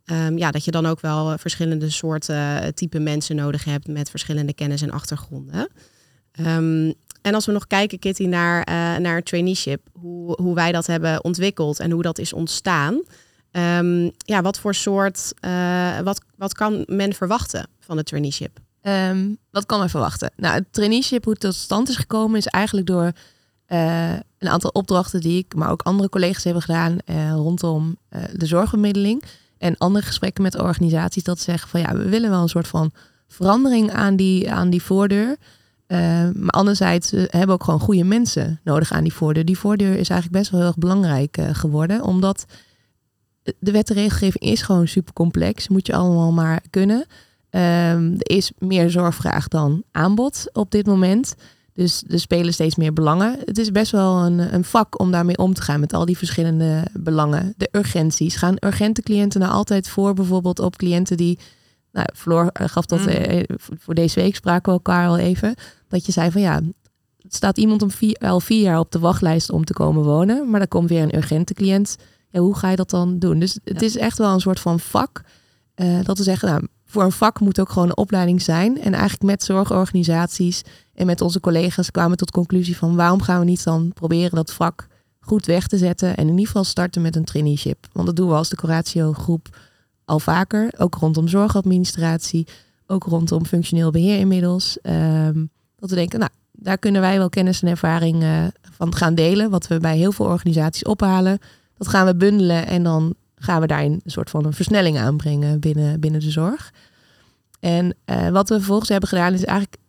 Um, 0.04 0.38
ja, 0.38 0.50
dat 0.50 0.64
je 0.64 0.70
dan 0.70 0.86
ook 0.86 1.00
wel 1.00 1.38
verschillende 1.38 1.90
soorten 1.90 2.74
type 2.74 2.98
mensen 2.98 3.36
nodig 3.36 3.64
hebt 3.64 3.86
met 3.86 4.10
verschillende 4.10 4.54
kennis 4.54 4.82
en 4.82 4.90
achtergronden. 4.90 5.68
Um, 6.40 6.94
en 7.22 7.34
als 7.34 7.46
we 7.46 7.52
nog 7.52 7.66
kijken, 7.66 7.98
Kitty, 7.98 8.24
naar, 8.26 8.58
uh, 8.68 8.96
naar 8.96 9.22
traineeship, 9.22 9.88
hoe, 9.92 10.40
hoe 10.42 10.54
wij 10.54 10.72
dat 10.72 10.86
hebben 10.86 11.24
ontwikkeld 11.24 11.80
en 11.80 11.90
hoe 11.90 12.02
dat 12.02 12.18
is 12.18 12.32
ontstaan. 12.32 13.02
Um, 13.52 14.10
ja, 14.18 14.42
wat 14.42 14.58
voor 14.58 14.74
soort, 14.74 15.32
uh, 15.40 15.98
wat, 15.98 16.20
wat 16.36 16.54
kan 16.54 16.84
men 16.86 17.12
verwachten 17.12 17.68
van 17.80 17.96
het 17.96 18.06
traineeship? 18.06 18.58
Um, 18.82 19.38
wat 19.50 19.66
kan 19.66 19.78
men 19.78 19.90
verwachten? 19.90 20.32
Nou, 20.36 20.54
het 20.54 20.64
traineeship, 20.70 21.24
hoe 21.24 21.32
het 21.32 21.42
tot 21.42 21.54
stand 21.54 21.88
is 21.88 21.96
gekomen, 21.96 22.38
is 22.38 22.46
eigenlijk 22.46 22.86
door 22.86 23.12
uh, 23.68 24.12
een 24.38 24.48
aantal 24.48 24.70
opdrachten 24.70 25.20
die 25.20 25.38
ik, 25.38 25.54
maar 25.54 25.70
ook 25.70 25.82
andere 25.82 26.08
collega's 26.08 26.44
hebben 26.44 26.62
gedaan 26.62 26.98
rondom 27.34 27.96
de 28.32 28.46
zorgbemiddeling. 28.46 29.22
En 29.58 29.76
andere 29.78 30.04
gesprekken 30.04 30.42
met 30.42 30.58
organisaties 30.58 31.22
dat 31.22 31.40
zeggen 31.40 31.68
van 31.68 31.80
ja, 31.80 31.96
we 31.96 32.08
willen 32.08 32.30
wel 32.30 32.42
een 32.42 32.48
soort 32.48 32.68
van 32.68 32.92
verandering 33.28 33.92
aan 33.92 34.16
die, 34.16 34.52
aan 34.52 34.70
die 34.70 34.82
voordeur. 34.82 35.36
Uh, 35.94 36.00
maar 36.34 36.50
anderzijds 36.50 37.12
uh, 37.12 37.20
hebben 37.20 37.46
we 37.46 37.52
ook 37.52 37.64
gewoon 37.64 37.80
goede 37.80 38.04
mensen 38.04 38.60
nodig 38.64 38.92
aan 38.92 39.02
die 39.02 39.12
voordeur. 39.12 39.44
Die 39.44 39.58
voordeur 39.58 39.96
is 39.96 40.08
eigenlijk 40.08 40.30
best 40.30 40.50
wel 40.50 40.60
heel 40.60 40.68
erg 40.68 40.78
belangrijk 40.78 41.38
uh, 41.38 41.48
geworden, 41.52 42.02
omdat 42.02 42.44
de 43.58 43.70
wet 43.72 43.90
en 43.90 43.94
regelgeving 43.94 44.44
is 44.44 44.62
gewoon 44.62 44.88
super 44.88 45.12
complex. 45.12 45.68
Moet 45.68 45.86
je 45.86 45.94
allemaal 45.94 46.32
maar 46.32 46.62
kunnen. 46.70 46.98
Um, 46.98 48.14
er 48.18 48.36
is 48.36 48.52
meer 48.58 48.90
zorgvraag 48.90 49.48
dan 49.48 49.82
aanbod 49.90 50.48
op 50.52 50.70
dit 50.70 50.86
moment. 50.86 51.34
Dus 51.72 52.04
er 52.08 52.20
spelen 52.20 52.52
steeds 52.52 52.76
meer 52.76 52.92
belangen. 52.92 53.38
Het 53.44 53.58
is 53.58 53.70
best 53.70 53.90
wel 53.90 54.24
een, 54.24 54.54
een 54.54 54.64
vak 54.64 55.00
om 55.00 55.10
daarmee 55.10 55.38
om 55.38 55.54
te 55.54 55.62
gaan 55.62 55.80
met 55.80 55.92
al 55.92 56.04
die 56.04 56.18
verschillende 56.18 56.82
belangen. 56.92 57.54
De 57.56 57.68
urgenties. 57.72 58.36
Gaan 58.36 58.56
urgente 58.58 59.02
cliënten 59.02 59.40
nou 59.40 59.52
altijd 59.52 59.88
voor, 59.88 60.14
bijvoorbeeld 60.14 60.58
op 60.58 60.76
cliënten 60.76 61.16
die 61.16 61.38
nou, 61.94 62.06
Floor 62.14 62.50
gaf 62.52 62.86
dat 62.86 63.00
mm. 63.00 63.44
voor 63.56 63.94
deze 63.94 64.20
week 64.20 64.34
spraken 64.34 64.64
we 64.64 64.78
elkaar 64.78 65.08
al 65.08 65.18
even. 65.18 65.54
Dat 65.88 66.06
je 66.06 66.12
zei 66.12 66.30
van 66.30 66.40
ja, 66.40 66.60
staat 67.28 67.58
iemand 67.58 67.82
om 67.82 67.90
vier, 67.90 68.16
al 68.16 68.40
vier 68.40 68.62
jaar 68.62 68.78
op 68.78 68.90
de 68.90 68.98
wachtlijst 68.98 69.50
om 69.50 69.64
te 69.64 69.72
komen 69.72 70.02
wonen, 70.02 70.50
maar 70.50 70.58
dan 70.58 70.68
komt 70.68 70.88
weer 70.88 71.02
een 71.02 71.16
urgente 71.16 71.54
cliënt. 71.54 71.96
Ja, 72.30 72.40
hoe 72.40 72.56
ga 72.56 72.70
je 72.70 72.76
dat 72.76 72.90
dan 72.90 73.18
doen? 73.18 73.38
Dus 73.38 73.58
het 73.64 73.82
is 73.82 73.96
echt 73.96 74.18
wel 74.18 74.32
een 74.32 74.40
soort 74.40 74.60
van 74.60 74.80
vak. 74.80 75.22
Uh, 75.76 75.98
dat 76.02 76.18
we 76.18 76.24
zeggen, 76.24 76.48
nou, 76.48 76.66
voor 76.84 77.02
een 77.02 77.12
vak 77.12 77.40
moet 77.40 77.60
ook 77.60 77.68
gewoon 77.70 77.88
een 77.88 77.96
opleiding 77.96 78.42
zijn. 78.42 78.80
En 78.80 78.92
eigenlijk 78.92 79.22
met 79.22 79.42
zorgorganisaties 79.42 80.62
en 80.94 81.06
met 81.06 81.20
onze 81.20 81.40
collega's 81.40 81.90
kwamen 81.90 82.10
we 82.10 82.16
tot 82.16 82.26
de 82.26 82.38
conclusie 82.38 82.76
van 82.76 82.96
waarom 82.96 83.22
gaan 83.22 83.38
we 83.38 83.44
niet 83.44 83.64
dan 83.64 83.92
proberen 83.92 84.34
dat 84.34 84.52
vak 84.52 84.86
goed 85.20 85.46
weg 85.46 85.66
te 85.66 85.78
zetten 85.78 86.16
en 86.16 86.22
in 86.22 86.30
ieder 86.30 86.46
geval 86.46 86.64
starten 86.64 87.02
met 87.02 87.16
een 87.16 87.24
traineeship. 87.24 87.86
Want 87.92 88.06
dat 88.06 88.16
doen 88.16 88.28
we 88.28 88.34
als 88.34 88.48
de 88.48 88.56
Coratio 88.56 89.12
groep 89.12 89.56
al 90.04 90.20
vaker, 90.20 90.74
ook 90.78 90.94
rondom 90.94 91.28
zorgadministratie, 91.28 92.46
ook 92.86 93.04
rondom 93.04 93.46
functioneel 93.46 93.90
beheer 93.90 94.18
inmiddels. 94.18 94.78
Um, 94.82 95.50
dat 95.78 95.90
we 95.90 95.96
denken, 95.96 96.18
nou, 96.18 96.30
daar 96.52 96.78
kunnen 96.78 97.00
wij 97.00 97.18
wel 97.18 97.28
kennis 97.28 97.62
en 97.62 97.68
ervaring 97.68 98.22
uh, 98.22 98.44
van 98.70 98.94
gaan 98.94 99.14
delen, 99.14 99.50
wat 99.50 99.66
we 99.66 99.78
bij 99.78 99.96
heel 99.96 100.12
veel 100.12 100.26
organisaties 100.26 100.84
ophalen. 100.84 101.38
Dat 101.76 101.88
gaan 101.88 102.06
we 102.06 102.16
bundelen 102.16 102.66
en 102.66 102.82
dan 102.82 103.14
gaan 103.34 103.60
we 103.60 103.66
daarin 103.66 103.92
een 103.92 104.10
soort 104.10 104.30
van 104.30 104.44
een 104.44 104.52
versnelling 104.52 104.98
aanbrengen 104.98 105.60
binnen, 105.60 106.00
binnen 106.00 106.20
de 106.20 106.30
zorg. 106.30 106.72
En 107.60 107.94
uh, 108.06 108.28
wat 108.28 108.48
we 108.48 108.54
vervolgens 108.54 108.88
hebben 108.88 109.08
gedaan 109.08 109.32
is 109.32 109.44
eigenlijk 109.44 109.82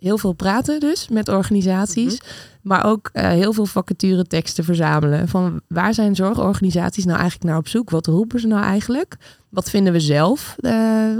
heel 0.00 0.18
veel 0.18 0.32
praten 0.32 0.80
dus 0.80 1.08
met 1.08 1.28
organisaties. 1.28 2.18
Mhm. 2.18 2.28
Maar 2.62 2.84
ook 2.84 3.10
uh, 3.12 3.28
heel 3.28 3.52
veel 3.52 3.66
vacature 3.66 4.24
teksten 4.24 4.64
verzamelen. 4.64 5.28
Van 5.28 5.60
waar 5.68 5.94
zijn 5.94 6.14
zorgorganisaties 6.14 7.04
nou 7.04 7.18
eigenlijk 7.18 7.50
naar 7.50 7.58
op 7.58 7.68
zoek? 7.68 7.90
Wat 7.90 8.06
roepen 8.06 8.40
ze 8.40 8.46
nou 8.46 8.62
eigenlijk? 8.62 9.16
Wat 9.48 9.70
vinden 9.70 9.92
we 9.92 10.00
zelf 10.00 10.56
uh, 10.60 10.72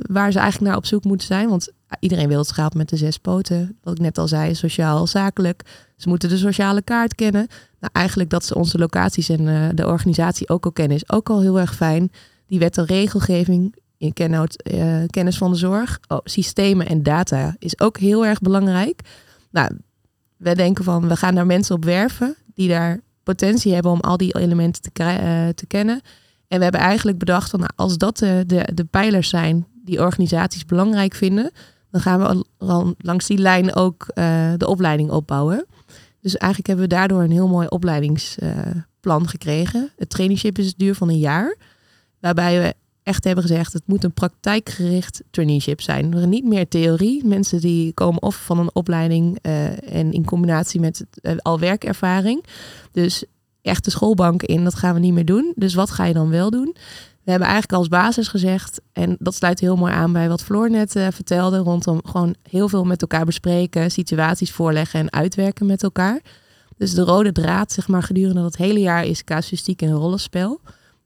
waar 0.03 0.33
ze 0.33 0.39
eigenlijk 0.39 0.71
naar 0.71 0.77
op 0.77 0.87
zoek 0.87 1.05
moeten 1.05 1.27
zijn? 1.27 1.49
Want 1.49 1.69
iedereen 2.01 2.29
wil 2.29 2.39
het 2.39 2.47
schaap 2.47 2.75
met 2.75 2.89
de 2.89 2.97
zes 2.97 3.19
poten. 3.19 3.79
Wat 3.83 3.95
ik 3.95 4.01
net 4.01 4.19
al 4.19 4.29
zei, 4.29 4.55
sociaal, 4.55 5.07
zakelijk. 5.07 5.63
Ze 5.97 6.09
moeten 6.09 6.29
de 6.29 6.37
sociale 6.37 6.83
kaart 6.83 7.15
kennen. 7.15 7.47
Nou, 7.81 7.93
eigenlijk 7.93 8.31
dat 8.31 8.45
ze 8.45 8.55
onze 8.55 8.79
locaties 8.79 9.29
en 9.29 9.41
uh, 9.41 9.69
de 9.75 9.87
organisatie 9.87 10.49
ook 10.49 10.65
al 10.65 10.73
kennen, 10.73 10.97
is 10.97 11.11
ook 11.11 11.31
al 11.31 11.41
heel 11.41 11.61
erg 11.61 11.75
fijn. 11.75 12.13
Die 12.47 12.59
wet 12.59 12.79
en 12.79 12.85
regelgeving 12.85 13.75
in 14.01 14.13
uh, 14.23 15.03
kennis 15.07 15.39
van 15.39 15.51
de 15.51 15.57
zorg, 15.57 15.99
oh, 16.09 16.19
systemen 16.25 16.87
en 16.87 17.03
data 17.03 17.55
is 17.59 17.81
ook 17.81 17.99
heel 17.99 18.27
erg 18.27 18.39
belangrijk. 18.39 19.01
Nou, 19.51 19.71
we 20.37 20.55
denken 20.55 20.85
van 20.85 21.09
we 21.09 21.17
gaan 21.17 21.35
daar 21.35 21.47
mensen 21.47 21.75
op 21.75 21.85
werven 21.85 22.37
die 22.55 22.69
daar 22.69 23.01
potentie 23.23 23.75
hebben 23.75 23.93
om 23.93 24.01
al 24.01 24.17
die 24.17 24.35
elementen 24.39 24.83
te, 24.83 24.91
uh, 25.03 25.49
te 25.49 25.67
kennen. 25.67 26.01
En 26.49 26.57
we 26.59 26.63
hebben 26.63 26.81
eigenlijk 26.81 27.19
bedacht 27.19 27.51
van 27.51 27.59
nou, 27.59 27.71
als 27.77 27.99
dat 27.99 28.17
de, 28.17 28.45
de, 28.47 28.69
de 28.75 28.85
pijlers 28.85 29.29
zijn 29.29 29.67
die 29.85 30.01
organisaties 30.01 30.65
belangrijk 30.65 31.15
vinden, 31.15 31.51
dan 31.91 32.01
gaan 32.01 32.21
we 32.21 32.45
al 32.59 32.95
langs 32.99 33.27
die 33.27 33.39
lijn 33.39 33.75
ook 33.75 34.07
uh, 34.15 34.53
de 34.57 34.67
opleiding 34.67 35.11
opbouwen. 35.11 35.67
Dus 36.21 36.37
eigenlijk 36.37 36.67
hebben 36.67 36.89
we 36.89 36.95
daardoor 36.95 37.23
een 37.23 37.31
heel 37.31 37.49
mooi 37.49 37.67
opleidingsplan 37.67 39.29
gekregen. 39.29 39.91
Het 39.97 40.11
traineeship 40.11 40.59
is 40.59 40.75
duur 40.75 40.95
van 40.95 41.09
een 41.09 41.19
jaar. 41.19 41.57
Waarbij 42.21 42.61
we 42.63 42.75
echt 43.03 43.25
hebben 43.25 43.45
gezegd, 43.45 43.73
het 43.73 43.83
moet 43.87 44.05
een 44.05 44.13
praktijkgericht 44.13 45.23
traineeship 45.31 45.81
zijn. 45.81 46.29
Niet 46.29 46.45
meer 46.45 46.69
theorie. 46.69 47.25
Mensen 47.25 47.61
die 47.61 47.93
komen 47.93 48.23
of 48.23 48.37
van 48.45 48.59
een 48.59 48.75
opleiding 48.75 49.39
uh, 49.43 49.95
en 49.95 50.13
in 50.13 50.25
combinatie 50.25 50.81
met 50.81 51.05
uh, 51.23 51.33
al 51.37 51.59
werkervaring. 51.59 52.45
Dus 52.93 53.25
echte 53.63 53.91
schoolbanken 53.91 54.49
in, 54.49 54.65
dat 54.65 54.75
gaan 54.75 54.95
we 54.95 55.01
niet 55.01 55.13
meer 55.13 55.25
doen. 55.25 55.53
Dus 55.57 55.75
wat 55.75 55.91
ga 55.91 56.05
je 56.05 56.15
dan 56.15 56.31
wel 56.31 56.51
doen? 56.51 56.77
We 57.23 57.31
hebben 57.31 57.49
eigenlijk 57.49 57.79
als 57.79 57.89
basis 57.89 58.29
gezegd, 58.29 58.81
en 58.93 59.17
dat 59.19 59.35
sluit 59.35 59.61
heel 59.61 59.77
mooi 59.77 59.93
aan 59.93 60.13
bij 60.13 60.29
wat 60.29 60.43
Floor 60.43 60.71
net 60.71 60.97
uh, 60.97 61.07
vertelde, 61.11 61.59
rondom 61.59 62.01
gewoon 62.05 62.35
heel 62.49 62.69
veel 62.69 62.85
met 62.85 63.01
elkaar 63.01 63.25
bespreken, 63.25 63.91
situaties 63.91 64.53
voorleggen 64.53 65.01
en 65.01 65.13
uitwerken 65.13 65.67
met 65.67 65.83
elkaar. 65.83 66.21
Dus 66.77 66.95
de 66.95 67.03
rode 67.03 67.33
draad, 67.33 67.73
zeg 67.73 67.89
maar, 67.89 68.03
gedurende 68.03 68.41
dat 68.41 68.57
hele 68.57 68.81
jaar 68.81 69.05
is 69.05 69.25
casuïstiek 69.25 69.83
en 69.83 69.93
rollenspel. 69.93 70.61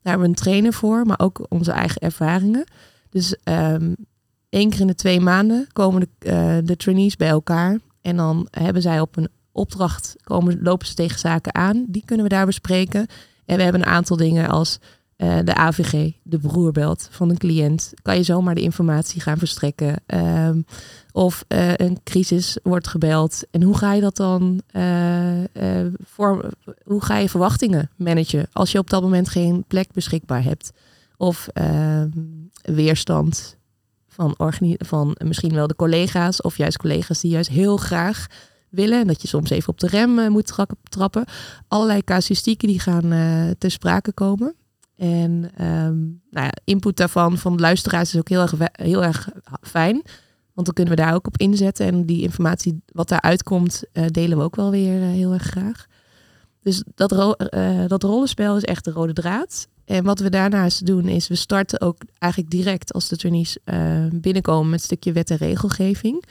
Daar 0.05 0.13
hebben 0.13 0.23
we 0.23 0.29
een 0.29 0.45
trainer 0.45 0.73
voor, 0.73 1.07
maar 1.07 1.19
ook 1.19 1.47
onze 1.49 1.73
eigen 1.73 2.01
ervaringen. 2.01 2.65
Dus 3.11 3.37
um, 3.45 3.97
één 4.49 4.71
keer 4.71 4.81
in 4.81 4.87
de 4.87 4.95
twee 4.95 5.21
maanden 5.21 5.67
komen 5.73 6.01
de, 6.01 6.29
uh, 6.31 6.67
de 6.67 6.77
trainees 6.77 7.17
bij 7.17 7.29
elkaar. 7.29 7.79
En 8.03 8.17
dan 8.17 8.49
hebben 8.51 8.83
zij 8.83 9.01
op 9.01 9.17
een 9.17 9.29
opdracht, 9.53 10.17
komen, 10.23 10.63
lopen 10.63 10.87
ze 10.87 10.95
tegen 10.95 11.19
zaken 11.19 11.55
aan. 11.55 11.85
Die 11.89 12.03
kunnen 12.05 12.27
we 12.27 12.33
daar 12.33 12.47
bespreken. 12.47 13.07
En 13.45 13.57
we 13.57 13.63
hebben 13.63 13.81
een 13.81 13.87
aantal 13.87 14.17
dingen 14.17 14.49
als 14.49 14.79
uh, 15.17 15.39
de 15.45 15.55
AVG, 15.55 16.13
de 16.23 16.39
broerbelt 16.39 17.09
van 17.11 17.31
een 17.31 17.39
cliënt. 17.39 17.93
Kan 18.03 18.17
je 18.17 18.23
zomaar 18.23 18.55
de 18.55 18.61
informatie 18.61 19.21
gaan 19.21 19.39
verstrekken. 19.39 20.03
Um, 20.07 20.65
of 21.13 21.45
uh, 21.49 21.75
een 21.75 22.01
crisis 22.05 22.59
wordt 22.63 22.89
gebeld. 22.89 23.43
En 23.51 23.63
hoe 23.63 23.79
ga 23.79 23.93
je 23.93 24.01
dat 24.01 24.17
dan 24.17 24.61
uh, 24.73 24.83
hoe 26.85 27.03
ga 27.03 27.17
je 27.17 27.29
verwachtingen 27.29 27.91
managen 27.97 28.47
als 28.53 28.73
je 28.73 28.79
op 28.79 28.91
dat 28.91 29.03
moment 29.03 29.29
geen 29.29 29.65
plek 29.69 29.93
beschikbaar 29.93 30.43
hebt? 30.43 30.73
Of 31.17 31.49
ehm, 31.53 32.09
weerstand 32.63 33.57
van, 34.09 34.35
van 34.79 35.17
misschien 35.25 35.55
wel 35.55 35.67
de 35.67 35.77
collega's 35.77 36.43
of 36.43 36.57
juist 36.57 36.77
collega's 36.77 37.21
die 37.21 37.31
juist 37.31 37.51
heel 37.51 37.77
graag 37.77 38.27
willen. 38.69 39.01
En 39.01 39.07
dat 39.07 39.23
je 39.23 39.29
soms 39.29 39.51
even 39.51 39.69
op 39.69 39.81
de 39.81 39.87
rem 39.87 40.33
moet 40.33 40.47
tra 40.47 40.67
trappen. 40.83 41.25
Allerlei 41.69 42.05
casuïstieken 42.05 42.69
die 42.69 42.81
gaan 42.81 43.09
ter 43.59 43.71
sprake 43.71 44.13
komen. 44.13 44.55
En 44.97 45.31
um, 45.65 46.23
nou 46.31 46.47
ja, 46.47 46.53
input 46.65 46.97
daarvan 46.97 47.39
van 47.39 47.57
de 47.57 47.63
luisteraars 47.63 48.15
is 48.15 48.21
ook 48.21 48.29
heel 48.29 48.41
erg, 48.41 48.55
heel 48.73 49.05
erg 49.05 49.29
fijn. 49.61 50.03
Want 50.53 50.67
dan 50.67 50.75
kunnen 50.75 50.97
we 50.97 51.03
daar 51.03 51.15
ook 51.15 51.27
op 51.27 51.39
inzetten. 51.39 51.87
En 51.87 52.07
die 52.07 52.23
informatie 52.23 52.83
wat 52.87 53.09
daaruit 53.09 53.43
komt, 53.43 53.83
uh, 53.93 54.07
delen 54.07 54.39
we 54.39 54.45
ook 54.45 54.57
wel 54.57 54.71
weer 54.71 55.01
uh, 55.01 55.07
heel 55.07 55.33
erg 55.33 55.43
graag. 55.43 55.87
Dus 56.63 56.85
dat, 56.95 57.13
ro 57.13 57.35
uh, 57.39 57.87
dat 57.87 58.03
rollenspel 58.03 58.57
is 58.57 58.65
echt 58.65 58.85
de 58.85 58.91
rode 58.91 59.13
draad. 59.13 59.69
En 59.85 60.05
wat 60.05 60.19
we 60.19 60.31
daarnaast 60.31 60.87
doen 60.87 61.09
is, 61.09 61.29
we 61.29 61.35
starten 61.35 61.81
ook 61.81 62.03
eigenlijk 62.19 62.53
direct 62.53 62.93
als 62.93 63.09
de 63.09 63.17
trainees 63.17 63.59
binnenkomen 64.13 64.71
met 64.71 64.79
een 64.79 64.85
stukje 64.85 65.13
wet 65.13 65.31
en 65.31 65.37
regelgeving. 65.37 66.25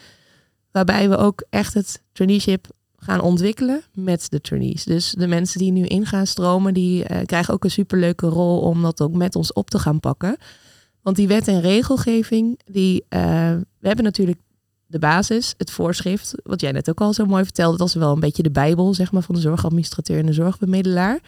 Waarbij 0.70 1.08
we 1.08 1.16
ook 1.16 1.44
echt 1.50 1.74
het 1.74 2.02
traineeship 2.12 2.66
gaan 3.04 3.20
ontwikkelen 3.20 3.82
met 3.92 4.26
de 4.30 4.40
trainees. 4.40 4.84
Dus 4.84 5.10
de 5.10 5.26
mensen 5.26 5.58
die 5.58 5.72
nu 5.72 5.84
in 5.84 6.06
gaan 6.06 6.26
stromen, 6.26 6.74
die 6.74 7.24
krijgen 7.24 7.54
ook 7.54 7.64
een 7.64 7.70
superleuke 7.70 8.26
rol 8.26 8.60
om 8.60 8.82
dat 8.82 9.00
ook 9.00 9.14
met 9.14 9.36
ons 9.36 9.52
op 9.52 9.70
te 9.70 9.78
gaan 9.78 10.00
pakken. 10.00 10.36
Want 11.04 11.16
die 11.16 11.28
wet 11.28 11.48
en 11.48 11.60
regelgeving, 11.60 12.60
die, 12.64 13.04
uh, 13.08 13.20
we 13.78 13.86
hebben 13.86 14.04
natuurlijk 14.04 14.38
de 14.86 14.98
basis, 14.98 15.54
het 15.58 15.70
voorschrift, 15.70 16.34
wat 16.42 16.60
jij 16.60 16.72
net 16.72 16.90
ook 16.90 17.00
al 17.00 17.12
zo 17.12 17.26
mooi 17.26 17.44
vertelde, 17.44 17.76
dat 17.76 17.88
is 17.88 17.94
wel 17.94 18.12
een 18.12 18.20
beetje 18.20 18.42
de 18.42 18.50
bijbel, 18.50 18.94
zeg 18.94 19.12
maar, 19.12 19.22
van 19.22 19.34
de 19.34 19.40
zorgadministrateur 19.40 20.18
en 20.18 20.26
de 20.26 20.32
zorgbemiddelaar. 20.32 21.20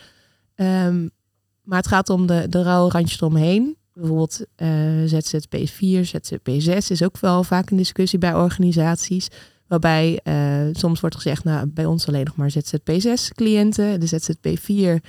Ehm, 0.54 1.08
maar 1.62 1.78
het 1.78 1.86
gaat 1.86 2.10
om 2.10 2.26
de, 2.26 2.46
de 2.48 2.62
rauwe 2.62 2.90
randjes 2.90 3.20
eromheen. 3.20 3.76
Bijvoorbeeld 3.92 4.44
uh, 4.56 4.68
ZZP 5.04 5.56
4, 5.64 6.04
ZZP 6.04 6.50
6 6.58 6.90
is 6.90 7.02
ook 7.02 7.18
wel 7.18 7.44
vaak 7.44 7.70
een 7.70 7.76
discussie 7.76 8.18
bij 8.18 8.34
organisaties. 8.34 9.28
Waarbij 9.68 10.20
uh, 10.24 10.68
soms 10.72 11.00
wordt 11.00 11.16
gezegd, 11.16 11.44
nou, 11.44 11.66
bij 11.66 11.84
ons 11.84 12.08
alleen 12.08 12.24
nog 12.24 12.36
maar 12.36 12.50
ZZP 12.50 12.90
6 12.98 13.32
cliënten. 13.32 14.00
De 14.00 14.06
ZZP 14.06 14.48
4 14.58 15.02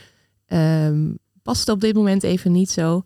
um, 0.48 1.17
past 1.43 1.70
op 1.70 1.82
dit 1.82 1.96
moment 1.96 2.24
even 2.24 2.52
niet 2.52 2.70
zo. 2.70 3.04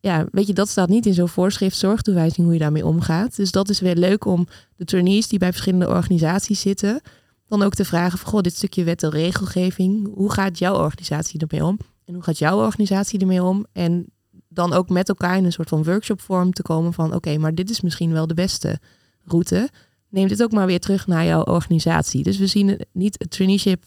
Ja, 0.00 0.26
weet 0.32 0.46
je, 0.46 0.52
dat 0.52 0.68
staat 0.68 0.88
niet 0.88 1.06
in 1.06 1.14
zo'n 1.14 1.28
voorschrift 1.28 1.76
zorgtoewijzing 1.76 2.46
hoe 2.46 2.52
je 2.52 2.60
daarmee 2.60 2.86
omgaat. 2.86 3.36
Dus 3.36 3.50
dat 3.50 3.68
is 3.68 3.80
weer 3.80 3.96
leuk 3.96 4.24
om 4.24 4.46
de 4.76 4.84
trainees 4.84 5.28
die 5.28 5.38
bij 5.38 5.50
verschillende 5.50 5.88
organisaties 5.88 6.60
zitten, 6.60 7.00
dan 7.48 7.62
ook 7.62 7.74
te 7.74 7.84
vragen 7.84 8.18
van, 8.18 8.30
goh, 8.30 8.40
dit 8.40 8.56
stukje 8.56 8.84
wet 8.84 9.02
en 9.02 9.10
regelgeving, 9.10 10.14
hoe 10.14 10.32
gaat 10.32 10.58
jouw 10.58 10.76
organisatie 10.76 11.40
ermee 11.40 11.64
om? 11.64 11.78
En 12.04 12.14
hoe 12.14 12.22
gaat 12.22 12.38
jouw 12.38 12.58
organisatie 12.58 13.20
ermee 13.20 13.42
om? 13.42 13.66
En 13.72 14.06
dan 14.48 14.72
ook 14.72 14.88
met 14.88 15.08
elkaar 15.08 15.36
in 15.36 15.44
een 15.44 15.52
soort 15.52 15.68
van 15.68 15.84
workshopvorm 15.84 16.52
te 16.52 16.62
komen 16.62 16.92
van, 16.92 17.14
oké, 17.14 17.38
maar 17.38 17.54
dit 17.54 17.70
is 17.70 17.80
misschien 17.80 18.12
wel 18.12 18.26
de 18.26 18.34
beste 18.34 18.78
route. 19.24 19.68
Neem 20.08 20.28
dit 20.28 20.42
ook 20.42 20.52
maar 20.52 20.66
weer 20.66 20.80
terug 20.80 21.06
naar 21.06 21.24
jouw 21.24 21.42
organisatie. 21.42 22.22
Dus 22.22 22.38
we 22.38 22.46
zien 22.46 22.80
niet 22.92 23.16
het 23.18 23.30
traineeship, 23.30 23.82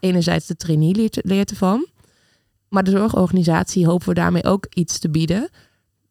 enerzijds 0.00 0.46
de 0.46 0.56
trainee 0.56 1.10
leert, 1.22 1.50
ervan, 1.50 1.86
maar 2.68 2.84
de 2.84 2.90
zorgorganisatie 2.90 3.86
hopen 3.86 4.08
we 4.08 4.14
daarmee 4.14 4.44
ook 4.44 4.66
iets 4.74 4.98
te 4.98 5.10
bieden. 5.10 5.48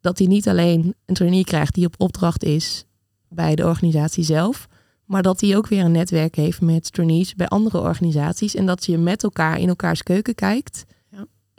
Dat 0.01 0.17
hij 0.17 0.27
niet 0.27 0.47
alleen 0.47 0.95
een 1.05 1.15
trainee 1.15 1.43
krijgt 1.43 1.73
die 1.73 1.85
op 1.85 1.95
opdracht 1.97 2.43
is 2.43 2.85
bij 3.29 3.55
de 3.55 3.65
organisatie 3.65 4.23
zelf, 4.23 4.67
maar 5.05 5.21
dat 5.21 5.41
hij 5.41 5.57
ook 5.57 5.67
weer 5.67 5.83
een 5.83 5.91
netwerk 5.91 6.35
heeft 6.35 6.61
met 6.61 6.91
trainees 6.91 7.35
bij 7.35 7.47
andere 7.47 7.79
organisaties. 7.79 8.55
En 8.55 8.65
dat 8.65 8.85
je 8.85 8.97
met 8.97 9.23
elkaar 9.23 9.59
in 9.59 9.67
elkaars 9.67 10.03
keuken 10.03 10.35
kijkt. 10.35 10.85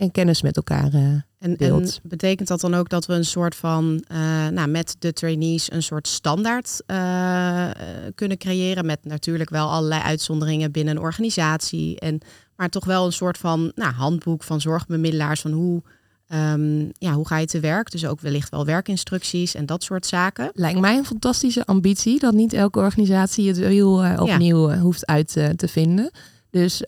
En 0.03 0.11
kennis 0.11 0.43
met 0.43 0.57
elkaar 0.57 0.95
uh, 0.95 1.01
en, 1.39 1.57
en, 1.57 1.89
betekent 2.03 2.49
dat 2.49 2.61
dan 2.61 2.75
ook 2.75 2.89
dat 2.89 3.07
we 3.07 3.15
een 3.15 3.25
soort 3.25 3.55
van, 3.55 4.05
uh, 4.13 4.19
nou, 4.49 4.69
met 4.69 4.97
de 4.99 5.13
trainees 5.13 5.73
een 5.73 5.83
soort 5.83 6.09
standaard 6.09 6.83
uh, 6.87 7.71
kunnen 8.15 8.39
creëren? 8.39 8.87
Met 8.87 9.05
natuurlijk 9.05 9.51
wel 9.51 9.71
allerlei 9.71 10.03
uitzonderingen 10.03 10.73
binnen 10.73 10.97
een 10.97 11.03
organisatie. 11.03 11.99
En 11.99 12.21
maar 12.57 12.69
toch 12.69 12.85
wel 12.85 13.07
een 13.07 13.13
soort 13.13 13.39
van 13.39 13.73
nou, 13.75 13.93
handboek 13.93 14.43
van 14.43 14.61
zorgbemiddelaars 14.61 15.41
van 15.41 15.51
hoe, 15.51 15.83
um, 16.29 16.91
ja, 16.99 17.13
hoe 17.13 17.27
ga 17.27 17.39
je 17.39 17.47
te 17.47 17.61
werk. 17.61 17.91
Dus 17.91 18.07
ook 18.07 18.21
wellicht 18.21 18.51
wel 18.51 18.65
werkinstructies 18.65 19.55
en 19.55 19.67
dat 19.67 19.83
soort 19.83 20.07
zaken. 20.07 20.51
Lijkt 20.55 20.81
mij 20.81 20.97
een 20.97 21.05
fantastische 21.05 21.65
ambitie 21.65 22.19
dat 22.19 22.35
niet 22.35 22.53
elke 22.53 22.79
organisatie 22.79 23.49
het 23.49 23.59
wiel 23.59 24.05
uh, 24.05 24.21
opnieuw 24.21 24.71
ja. 24.71 24.79
hoeft 24.79 25.07
uit 25.07 25.33
te 25.33 25.69
vinden. 25.69 26.11
Dus 26.51 26.85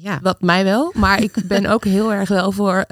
ja. 0.00 0.18
wat 0.22 0.40
mij 0.40 0.64
wel. 0.64 0.92
Maar 0.96 1.22
ik 1.22 1.42
ben 1.48 1.66
ook 1.66 1.84
heel 1.84 2.12
erg 2.12 2.28
wel 2.28 2.52
voor 2.52 2.84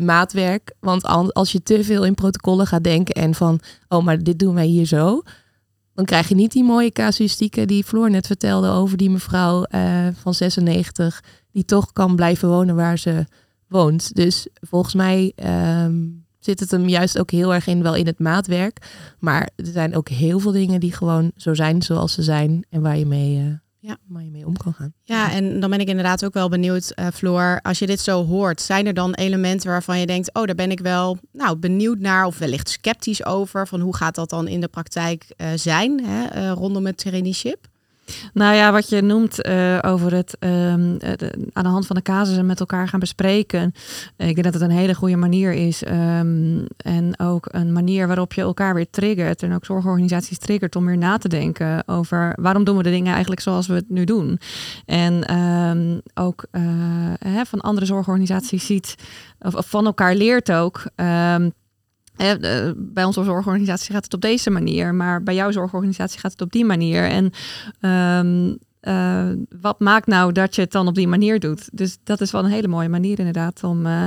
maatwerk. 0.00 0.74
Want 0.80 1.04
als 1.32 1.52
je 1.52 1.62
te 1.62 1.84
veel 1.84 2.04
in 2.04 2.14
protocollen 2.14 2.66
gaat 2.66 2.84
denken 2.84 3.14
en 3.14 3.34
van, 3.34 3.60
oh, 3.88 4.04
maar 4.04 4.22
dit 4.22 4.38
doen 4.38 4.54
wij 4.54 4.66
hier 4.66 4.86
zo 4.86 5.22
dan 5.94 6.04
krijg 6.04 6.28
je 6.28 6.34
niet 6.34 6.52
die 6.52 6.64
mooie 6.64 6.90
casuïstieken 6.90 7.66
die 7.66 7.84
Floor 7.84 8.10
net 8.10 8.26
vertelde 8.26 8.68
over 8.68 8.96
die 8.96 9.10
mevrouw 9.10 9.66
uh, 9.70 10.06
van 10.14 10.34
96, 10.34 11.22
die 11.52 11.64
toch 11.64 11.92
kan 11.92 12.16
blijven 12.16 12.48
wonen 12.48 12.76
waar 12.76 12.98
ze 12.98 13.26
woont. 13.68 14.14
Dus 14.14 14.46
volgens 14.60 14.94
mij 14.94 15.32
um, 15.84 16.24
zit 16.38 16.60
het 16.60 16.70
hem 16.70 16.88
juist 16.88 17.18
ook 17.18 17.30
heel 17.30 17.54
erg 17.54 17.66
in, 17.66 17.82
wel 17.82 17.94
in 17.94 18.06
het 18.06 18.18
maatwerk. 18.18 18.90
Maar 19.18 19.50
er 19.56 19.66
zijn 19.66 19.96
ook 19.96 20.08
heel 20.08 20.38
veel 20.38 20.52
dingen 20.52 20.80
die 20.80 20.92
gewoon 20.92 21.32
zo 21.36 21.54
zijn 21.54 21.82
zoals 21.82 22.12
ze 22.12 22.22
zijn 22.22 22.66
en 22.70 22.80
waar 22.80 22.98
je 22.98 23.06
mee, 23.06 23.38
uh, 23.38 23.52
ja. 23.82 23.96
waar 24.08 24.24
je 24.24 24.30
mee 24.30 24.46
om 24.46 24.56
kan 24.56 24.74
gaan. 24.74 24.92
Ja, 25.02 25.32
en 25.32 25.60
dan 25.60 25.70
ben 25.70 25.80
ik 25.80 25.88
inderdaad 25.88 26.24
ook 26.24 26.34
wel 26.34 26.48
benieuwd, 26.48 26.92
uh, 26.94 27.06
Floor, 27.14 27.60
als 27.62 27.78
je 27.78 27.86
dit 27.86 28.00
zo 28.00 28.24
hoort, 28.24 28.60
zijn 28.60 28.86
er 28.86 28.94
dan 28.94 29.14
elementen 29.14 29.70
waarvan 29.70 29.98
je 29.98 30.06
denkt, 30.06 30.34
oh, 30.34 30.44
daar 30.44 30.54
ben 30.54 30.70
ik 30.70 30.80
wel 30.80 31.18
nou, 31.32 31.56
benieuwd 31.56 31.98
naar 31.98 32.26
of 32.26 32.38
wellicht 32.38 32.68
sceptisch 32.68 33.24
over, 33.24 33.68
van 33.68 33.80
hoe 33.80 33.96
gaat 33.96 34.14
dat 34.14 34.30
dan 34.30 34.48
in 34.48 34.60
de 34.60 34.68
praktijk 34.68 35.26
uh, 35.36 35.48
zijn 35.54 36.04
hè, 36.04 36.36
uh, 36.36 36.52
rondom 36.52 36.86
het 36.86 36.98
traineeship? 36.98 37.70
Nou 38.32 38.54
ja, 38.54 38.72
wat 38.72 38.88
je 38.88 39.02
noemt 39.02 39.46
uh, 39.46 39.78
over 39.82 40.14
het 40.14 40.36
um, 40.40 40.96
aan 41.52 41.62
de 41.62 41.68
hand 41.68 41.86
van 41.86 41.96
de 41.96 42.02
casussen 42.02 42.46
met 42.46 42.60
elkaar 42.60 42.88
gaan 42.88 43.00
bespreken. 43.00 43.74
ik 44.16 44.34
denk 44.34 44.44
dat 44.44 44.54
het 44.54 44.62
een 44.62 44.70
hele 44.70 44.94
goede 44.94 45.16
manier 45.16 45.52
is. 45.52 45.82
Um, 45.86 46.66
en 46.76 47.18
ook 47.18 47.48
een 47.50 47.72
manier 47.72 48.06
waarop 48.06 48.32
je 48.32 48.40
elkaar 48.40 48.74
weer 48.74 48.90
triggert. 48.90 49.42
En 49.42 49.54
ook 49.54 49.64
zorgorganisaties 49.64 50.38
triggert 50.38 50.76
om 50.76 50.86
weer 50.86 50.98
na 50.98 51.18
te 51.18 51.28
denken 51.28 51.88
over 51.88 52.32
waarom 52.40 52.64
doen 52.64 52.76
we 52.76 52.82
de 52.82 52.90
dingen 52.90 53.12
eigenlijk 53.12 53.40
zoals 53.40 53.66
we 53.66 53.74
het 53.74 53.88
nu 53.88 54.04
doen. 54.04 54.38
En 54.86 55.34
um, 55.38 56.00
ook 56.14 56.44
uh, 56.52 56.62
hè, 57.18 57.44
van 57.44 57.60
andere 57.60 57.86
zorgorganisaties 57.86 58.66
ziet, 58.66 58.94
of, 59.38 59.54
van 59.68 59.86
elkaar 59.86 60.14
leert 60.14 60.52
ook. 60.52 60.84
Eh, 60.94 61.36
bij 62.76 63.04
onze 63.04 63.24
zorgorganisatie 63.24 63.92
gaat 63.92 64.04
het 64.04 64.14
op 64.14 64.20
deze 64.20 64.50
manier, 64.50 64.94
maar 64.94 65.22
bij 65.22 65.34
jouw 65.34 65.50
zorgorganisatie 65.50 66.20
gaat 66.20 66.32
het 66.32 66.40
op 66.40 66.52
die 66.52 66.64
manier. 66.64 67.08
En 67.08 67.32
um, 67.90 68.58
uh, 68.82 69.28
wat 69.60 69.80
maakt 69.80 70.06
nou 70.06 70.32
dat 70.32 70.54
je 70.54 70.60
het 70.60 70.72
dan 70.72 70.86
op 70.86 70.94
die 70.94 71.08
manier 71.08 71.40
doet? 71.40 71.68
Dus 71.72 71.98
dat 72.04 72.20
is 72.20 72.30
wel 72.30 72.44
een 72.44 72.50
hele 72.50 72.68
mooie 72.68 72.88
manier 72.88 73.18
inderdaad 73.18 73.64
om 73.64 73.86
uh, 73.86 74.06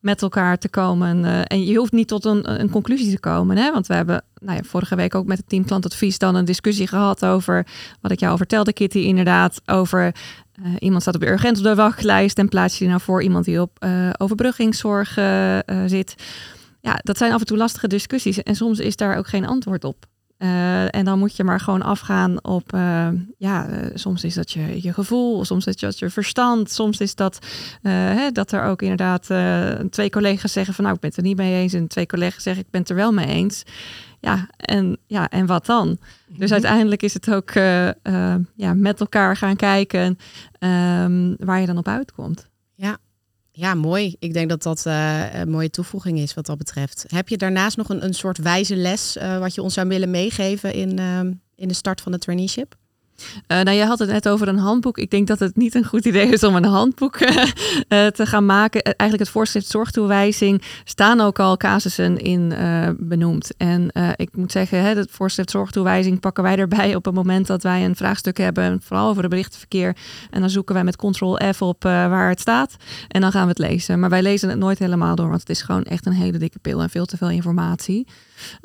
met 0.00 0.22
elkaar 0.22 0.58
te 0.58 0.68
komen. 0.68 1.24
en 1.46 1.64
je 1.64 1.76
hoeft 1.76 1.92
niet 1.92 2.08
tot 2.08 2.24
een, 2.24 2.60
een 2.60 2.70
conclusie 2.70 3.10
te 3.10 3.20
komen, 3.20 3.56
hè? 3.56 3.72
want 3.72 3.86
we 3.86 3.94
hebben 3.94 4.22
nou 4.40 4.56
ja, 4.56 4.62
vorige 4.62 4.96
week 4.96 5.14
ook 5.14 5.26
met 5.26 5.38
het 5.38 5.48
team 5.48 5.64
klantadvies 5.64 6.18
dan 6.18 6.34
een 6.34 6.44
discussie 6.44 6.86
gehad 6.86 7.24
over 7.24 7.66
wat 8.00 8.10
ik 8.10 8.20
jou 8.20 8.32
al 8.32 8.38
vertelde, 8.38 8.72
Kitty, 8.72 8.98
inderdaad, 8.98 9.60
over 9.66 10.14
iemand 10.78 11.02
staat 11.02 11.14
op 11.14 11.20
de 11.20 11.30
urgent 11.30 11.58
op 11.58 11.64
de 11.64 11.74
wachtlijst 11.74 12.38
en 12.38 12.48
plaats 12.48 12.72
je 12.72 12.78
die 12.78 12.88
nou 12.88 13.00
voor 13.00 13.22
iemand 13.22 13.44
die 13.44 13.60
op 13.60 13.86
overbruggingszorg 14.18 15.18
zit 15.86 16.14
ja, 16.84 16.98
dat 17.02 17.18
zijn 17.18 17.32
af 17.32 17.40
en 17.40 17.46
toe 17.46 17.56
lastige 17.56 17.88
discussies. 17.88 18.42
En 18.42 18.56
soms 18.56 18.78
is 18.78 18.96
daar 18.96 19.16
ook 19.16 19.26
geen 19.26 19.46
antwoord 19.46 19.84
op. 19.84 20.06
Uh, 20.38 20.94
en 20.94 21.04
dan 21.04 21.18
moet 21.18 21.36
je 21.36 21.44
maar 21.44 21.60
gewoon 21.60 21.82
afgaan 21.82 22.44
op, 22.44 22.74
uh, 22.74 23.08
ja, 23.38 23.68
uh, 23.68 23.76
soms 23.94 24.24
is 24.24 24.34
dat 24.34 24.50
je, 24.50 24.82
je 24.82 24.92
gevoel, 24.92 25.44
soms 25.44 25.66
is 25.66 25.76
dat 25.76 25.98
je 25.98 26.10
verstand, 26.10 26.70
soms 26.70 27.00
is 27.00 27.14
dat 27.14 27.38
hè, 27.82 28.30
dat 28.30 28.52
er 28.52 28.64
ook 28.64 28.82
inderdaad 28.82 29.30
twee 29.90 30.10
collega's 30.10 30.52
zeggen 30.52 30.74
van 30.74 30.84
nou 30.84 30.96
ik 30.96 31.00
ben 31.00 31.10
het 31.10 31.18
er 31.18 31.24
niet 31.24 31.36
mee 31.36 31.62
eens 31.62 31.72
en 31.72 31.88
twee 31.88 32.06
collega's 32.06 32.42
zeggen 32.42 32.62
ik 32.62 32.70
ben 32.70 32.80
het 32.80 32.90
er 32.90 32.96
wel 32.96 33.12
mee 33.12 33.26
eens. 33.26 33.62
Ja, 34.20 34.48
en, 34.56 34.98
ja, 35.06 35.28
en 35.28 35.46
wat 35.46 35.66
dan? 35.66 35.98
Dus 36.28 36.44
mhm. 36.44 36.52
uiteindelijk 36.52 37.02
is 37.02 37.14
het 37.14 37.30
ook 37.30 37.50
ja, 38.54 38.74
met 38.74 39.00
elkaar 39.00 39.36
gaan 39.36 39.56
kijken 39.56 40.18
um, 40.58 41.36
waar 41.38 41.60
je 41.60 41.66
dan 41.66 41.78
op 41.78 41.88
uitkomt. 41.88 42.48
Ja, 42.74 42.98
ja, 43.56 43.74
mooi. 43.74 44.16
Ik 44.18 44.32
denk 44.32 44.48
dat 44.48 44.62
dat 44.62 44.84
uh, 44.86 45.34
een 45.34 45.50
mooie 45.50 45.70
toevoeging 45.70 46.18
is 46.18 46.34
wat 46.34 46.46
dat 46.46 46.58
betreft. 46.58 47.04
Heb 47.08 47.28
je 47.28 47.36
daarnaast 47.36 47.76
nog 47.76 47.88
een, 47.88 48.04
een 48.04 48.14
soort 48.14 48.38
wijze 48.38 48.76
les 48.76 49.16
uh, 49.16 49.38
wat 49.38 49.54
je 49.54 49.62
ons 49.62 49.74
zou 49.74 49.88
willen 49.88 50.10
meegeven 50.10 50.72
in, 50.72 51.00
uh, 51.00 51.20
in 51.54 51.68
de 51.68 51.74
start 51.74 52.00
van 52.00 52.12
het 52.12 52.20
traineeship? 52.20 52.74
Uh, 53.48 53.60
nou, 53.60 53.70
je 53.76 53.84
had 53.84 53.98
het 53.98 54.08
net 54.08 54.28
over 54.28 54.48
een 54.48 54.58
handboek. 54.58 54.98
Ik 54.98 55.10
denk 55.10 55.26
dat 55.26 55.38
het 55.38 55.56
niet 55.56 55.74
een 55.74 55.84
goed 55.84 56.04
idee 56.04 56.28
is 56.28 56.42
om 56.42 56.56
een 56.56 56.64
handboek 56.64 57.20
uh, 57.20 58.06
te 58.06 58.26
gaan 58.26 58.46
maken. 58.46 58.82
Eigenlijk 58.82 59.18
het 59.18 59.28
voorschrift 59.28 59.66
zorgtoewijzing 59.66 60.62
staan 60.84 61.20
ook 61.20 61.38
al 61.38 61.56
casussen 61.56 62.18
in 62.18 62.52
benoemd. 62.98 63.56
En 63.56 63.90
ik 64.16 64.36
moet 64.36 64.52
zeggen, 64.52 64.82
hè, 64.82 64.94
het 64.94 65.10
voorschrift 65.10 65.50
zorgtoewijzing 65.50 66.20
pakken 66.20 66.42
wij 66.42 66.56
erbij 66.56 66.94
op 66.94 67.04
het 67.04 67.14
moment 67.14 67.46
dat 67.46 67.62
wij 67.62 67.84
een 67.84 67.96
vraagstuk 67.96 68.36
hebben, 68.36 68.80
vooral 68.82 69.08
over 69.08 69.22
het 69.22 69.30
berichtenverkeer. 69.30 69.96
En 70.30 70.40
dan 70.40 70.50
zoeken 70.50 70.74
wij 70.74 70.84
met 70.84 70.96
Ctrl 70.96 71.38
F 71.52 71.62
op 71.62 71.82
waar 71.82 72.28
het 72.28 72.40
staat. 72.40 72.76
En 73.08 73.20
dan 73.20 73.32
gaan 73.32 73.42
we 73.42 73.48
het 73.48 73.58
lezen. 73.58 74.00
Maar 74.00 74.10
wij 74.10 74.22
lezen 74.22 74.48
het 74.48 74.58
nooit 74.58 74.78
helemaal 74.78 75.14
door, 75.14 75.28
want 75.28 75.40
het 75.40 75.50
is 75.50 75.62
gewoon 75.62 75.82
echt 75.82 76.06
een 76.06 76.12
hele 76.12 76.38
dikke 76.38 76.58
pil 76.58 76.82
en 76.82 76.90
veel 76.90 77.06
te 77.06 77.16
veel 77.16 77.30
informatie. 77.30 78.06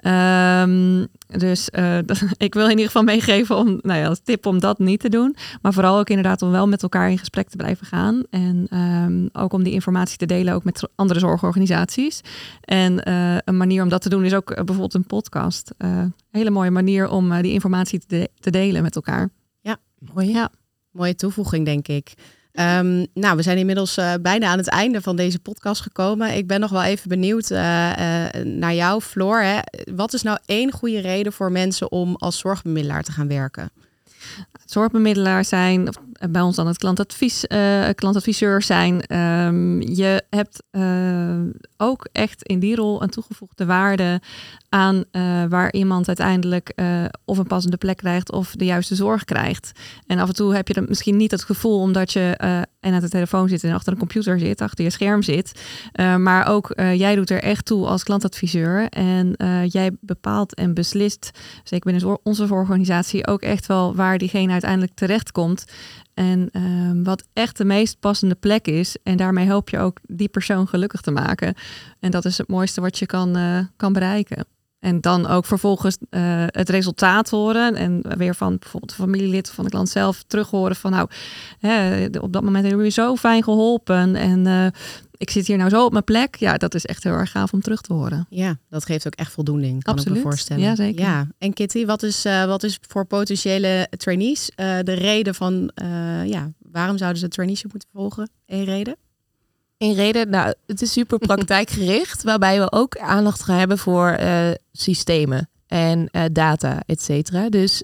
Um, 0.04 1.08
dus 1.38 1.70
uh, 1.80 1.98
ik 2.38 2.54
wil 2.54 2.64
in 2.64 2.70
ieder 2.70 2.86
geval 2.86 3.04
meegeven 3.04 3.56
om, 3.56 3.80
nou 3.82 4.00
ja, 4.00 4.08
als 4.08 4.20
tip 4.24 4.46
om 4.46 4.60
dat 4.60 4.80
niet 4.80 5.00
te 5.00 5.10
doen. 5.10 5.36
Maar 5.62 5.74
vooral 5.74 6.00
ook 6.00 6.10
inderdaad 6.10 6.42
om 6.42 6.52
wel 6.52 6.68
met 6.68 6.84
elkaar 6.84 7.10
in 7.10 7.18
gesprek 7.18 7.50
te 7.50 7.58
blijven 7.58 7.86
gaan. 7.86 8.24
En 8.30 8.68
um, 8.78 9.30
ook 9.34 9.54
om 9.54 9.64
die 9.64 9.74
informatie 9.74 10.18
te 10.18 10.26
delen, 10.26 10.54
ook 10.54 10.64
met 10.64 10.90
andere 10.96 11.20
zorgorganisaties. 11.20 12.22
En 12.62 13.10
uh, 13.10 13.38
een 13.46 13.58
manier 13.58 13.84
om 13.84 13.90
dat 13.90 14.02
te 14.02 14.10
doen 14.10 14.26
is 14.26 14.34
ook 14.34 14.50
uh, 14.50 14.56
bijvoorbeeld 14.56 14.94
een 14.94 15.06
podcast. 15.06 15.74
een 15.78 16.14
hele 16.32 16.50
mooie 16.50 16.72
manier 16.72 17.10
om 17.10 17.42
die 17.42 17.54
informatie 17.54 18.00
te, 18.00 18.06
de 18.08 18.30
te, 18.40 18.50
delen 18.50 18.82
met 18.82 18.96
elkaar. 18.96 19.30
Ja, 19.62 19.78
mooi. 20.14 20.30
Ja. 20.32 20.52
Mooie 20.92 21.16
toevoeging, 21.16 21.66
denk 21.66 21.88
ik. 21.88 22.14
Um, 22.60 23.08
nou, 23.14 23.36
we 23.36 23.42
zijn 23.42 23.58
inmiddels 23.58 23.98
uh, 23.98 24.14
bijna 24.22 24.48
aan 24.48 24.58
het 24.58 24.68
einde 24.68 25.02
van 25.02 25.16
deze 25.16 25.40
podcast 25.40 25.82
gekomen. 25.82 26.36
Ik 26.36 26.48
ben 26.48 26.60
nog 26.60 26.72
wel 26.72 26.84
even 26.84 27.10
benieuwd 27.10 27.52
uh, 27.52 27.58
uh, 27.58 28.44
naar 28.44 28.74
jou, 28.74 29.02
Floor. 29.02 29.42
Hè. 29.42 29.60
Wat 29.96 30.14
is 30.14 30.22
nou 30.22 30.38
één 30.46 30.72
goede 30.72 31.00
reden 31.00 31.34
voor 31.34 31.52
mensen 31.52 31.92
om 31.92 32.16
als 32.16 32.38
zorgbemiddelaar 32.38 33.04
te 33.04 33.12
gaan 33.12 33.28
werken? 33.28 33.72
Zorgbemiddelaar 34.66 35.46
zijn, 35.46 35.90
bij 36.30 36.42
ons 36.42 36.56
dan 36.56 36.68
het 36.68 36.78
klantadvies, 36.78 37.46
klantadviseur 37.96 38.62
zijn. 38.62 39.02
Ehm, 39.02 39.82
je 39.82 40.24
hebt 40.30 40.64
ook 41.78 42.08
echt 42.12 42.44
in 42.44 42.60
die 42.60 42.76
rol 42.76 43.02
een 43.02 43.10
toegevoegde 43.10 43.66
waarde 43.66 44.22
aan 44.70 45.04
waar 45.50 45.74
iemand 45.74 46.08
uiteindelijk 46.08 46.74
of 47.26 47.38
een 47.38 47.48
passende 47.48 47.78
plek 47.78 47.98
krijgt 47.98 48.32
of 48.32 48.52
de 48.56 48.66
juiste 48.66 48.96
zorg 48.96 49.24
krijgt. 49.24 49.72
En 50.08 50.20
af 50.20 50.28
en 50.28 50.36
toe 50.36 50.56
heb 50.56 50.68
je 50.68 50.74
dan 50.74 50.86
misschien 50.88 51.18
niet 51.18 51.32
het 51.32 51.44
gevoel 51.44 51.80
omdat 51.80 52.14
je 52.14 52.36
en 52.80 52.94
aan 52.94 53.00
de 53.00 53.10
telefoon 53.10 53.50
zit 53.50 53.64
en 53.64 53.74
achter 53.74 53.94
een 53.94 54.00
computer 54.00 54.40
zit, 54.40 54.62
achter 54.62 54.84
je 54.84 54.90
scherm 54.90 55.22
zit. 55.22 55.62
maar 56.18 56.48
ook 56.48 56.74
jij 56.76 57.16
doet 57.16 57.30
er 57.30 57.44
echt 57.44 57.66
toe 57.66 57.86
als 57.86 58.04
klantadviseur 58.04 58.90
en 58.90 59.36
jij 59.68 59.92
bepaalt 60.02 60.56
en 60.56 60.74
beslist, 60.74 61.32
zeker 61.64 61.92
binnen 61.92 62.20
onze 62.24 62.54
organisatie, 62.54 63.28
ook 63.28 63.42
echt 63.42 63.66
wel 63.66 63.96
waar 63.96 64.18
diegene 64.18 64.52
uiteindelijk 64.52 64.94
terechtkomt. 64.94 65.66
En 66.14 66.50
ehm, 66.52 67.04
wat 67.04 67.28
echt 67.34 67.58
de 67.58 67.66
meest 67.66 68.00
passende 68.00 68.36
plek 68.36 68.68
is. 68.68 68.98
En 69.04 69.18
daarmee 69.18 69.46
help 69.46 69.70
je 69.70 69.80
ook 69.80 70.00
die 70.04 70.28
persoon 70.28 70.68
gelukkig 70.68 71.02
te 71.02 71.12
maken. 71.12 71.54
En 72.00 72.12
dat 72.12 72.26
is 72.26 72.38
het 72.38 72.48
mooiste 72.48 72.82
wat 72.82 73.00
je 73.00 73.06
kan, 73.06 73.38
kan 73.76 73.94
bereiken. 73.94 74.46
En 74.80 75.02
dan 75.02 75.28
ook 75.28 75.46
vervolgens 75.46 75.98
uh, 76.10 76.44
het 76.48 76.70
resultaat 76.70 77.30
horen. 77.30 77.76
En 77.76 78.18
weer 78.18 78.36
van 78.36 78.58
bijvoorbeeld 78.58 78.92
de 78.92 79.04
familielid 79.04 79.50
van 79.50 79.64
de 79.64 79.70
klant 79.70 79.90
zelf 79.90 80.24
terug 80.28 80.50
horen 80.50 80.76
van 80.76 80.92
nou, 80.92 81.10
hè, 81.60 82.06
op 82.20 82.34
dat 82.34 82.44
moment 82.44 82.62
hebben 82.64 82.82
we 82.82 82.88
je 82.88 82.92
zo 82.92 83.16
fijn 83.16 83.44
geholpen. 83.44 84.16
En 84.16 84.46
uh, 84.46 84.66
ik 85.18 85.30
zit 85.30 85.48
hier 85.48 85.58
nou 85.58 85.70
zo 85.70 85.86
op 85.86 85.92
mijn 85.92 86.04
plek. 86.04 86.36
Ja, 86.36 86.58
dat 86.58 86.76
is 86.76 86.86
echt 86.86 87.04
heel 87.04 87.14
erg 87.14 87.32
gaaf 87.32 87.54
om 87.54 87.62
terug 87.62 87.82
te 87.82 87.94
horen. 87.94 88.26
Ja, 88.30 88.58
dat 88.70 88.86
geeft 88.86 89.08
ook 89.08 89.16
echt 89.16 89.32
voldoening, 89.32 89.84
kan 89.84 89.94
Absoluut. 89.94 90.18
ik 90.18 90.24
me 90.24 90.30
voorstellen. 90.30 90.64
Ja, 90.64 90.76
zeker. 90.76 91.02
Ja. 91.02 91.28
En 91.38 91.54
Kitty, 91.54 91.86
wat 91.86 92.04
is, 92.04 92.26
uh, 92.26 92.46
wat 92.46 92.64
is 92.64 92.80
voor 92.88 93.06
potentiële 93.06 93.88
trainees 93.98 94.52
de 94.56 94.94
reden 94.94 95.36
van, 95.36 95.72
ja, 96.26 96.52
waarom 96.72 96.98
zouden 96.98 97.20
ze 97.20 97.28
traineeship 97.28 97.72
moeten 97.72 97.90
volgen? 97.94 98.30
Eén 98.46 98.64
reden? 98.64 98.96
Een 99.80 99.94
reden, 99.94 100.30
nou, 100.30 100.54
het 100.66 100.82
is 100.82 100.92
super 100.92 101.18
praktijkgericht, 101.18 102.24
waarbij 102.30 102.60
we 102.60 102.72
ook 102.72 102.98
aandacht 102.98 103.44
gaan 103.44 103.58
hebben 103.58 103.78
voor 103.78 104.20
systemen 104.72 105.50
en 105.68 106.10
data, 106.32 106.84
et 106.86 107.02
cetera. 107.02 107.50
Dus 107.50 107.84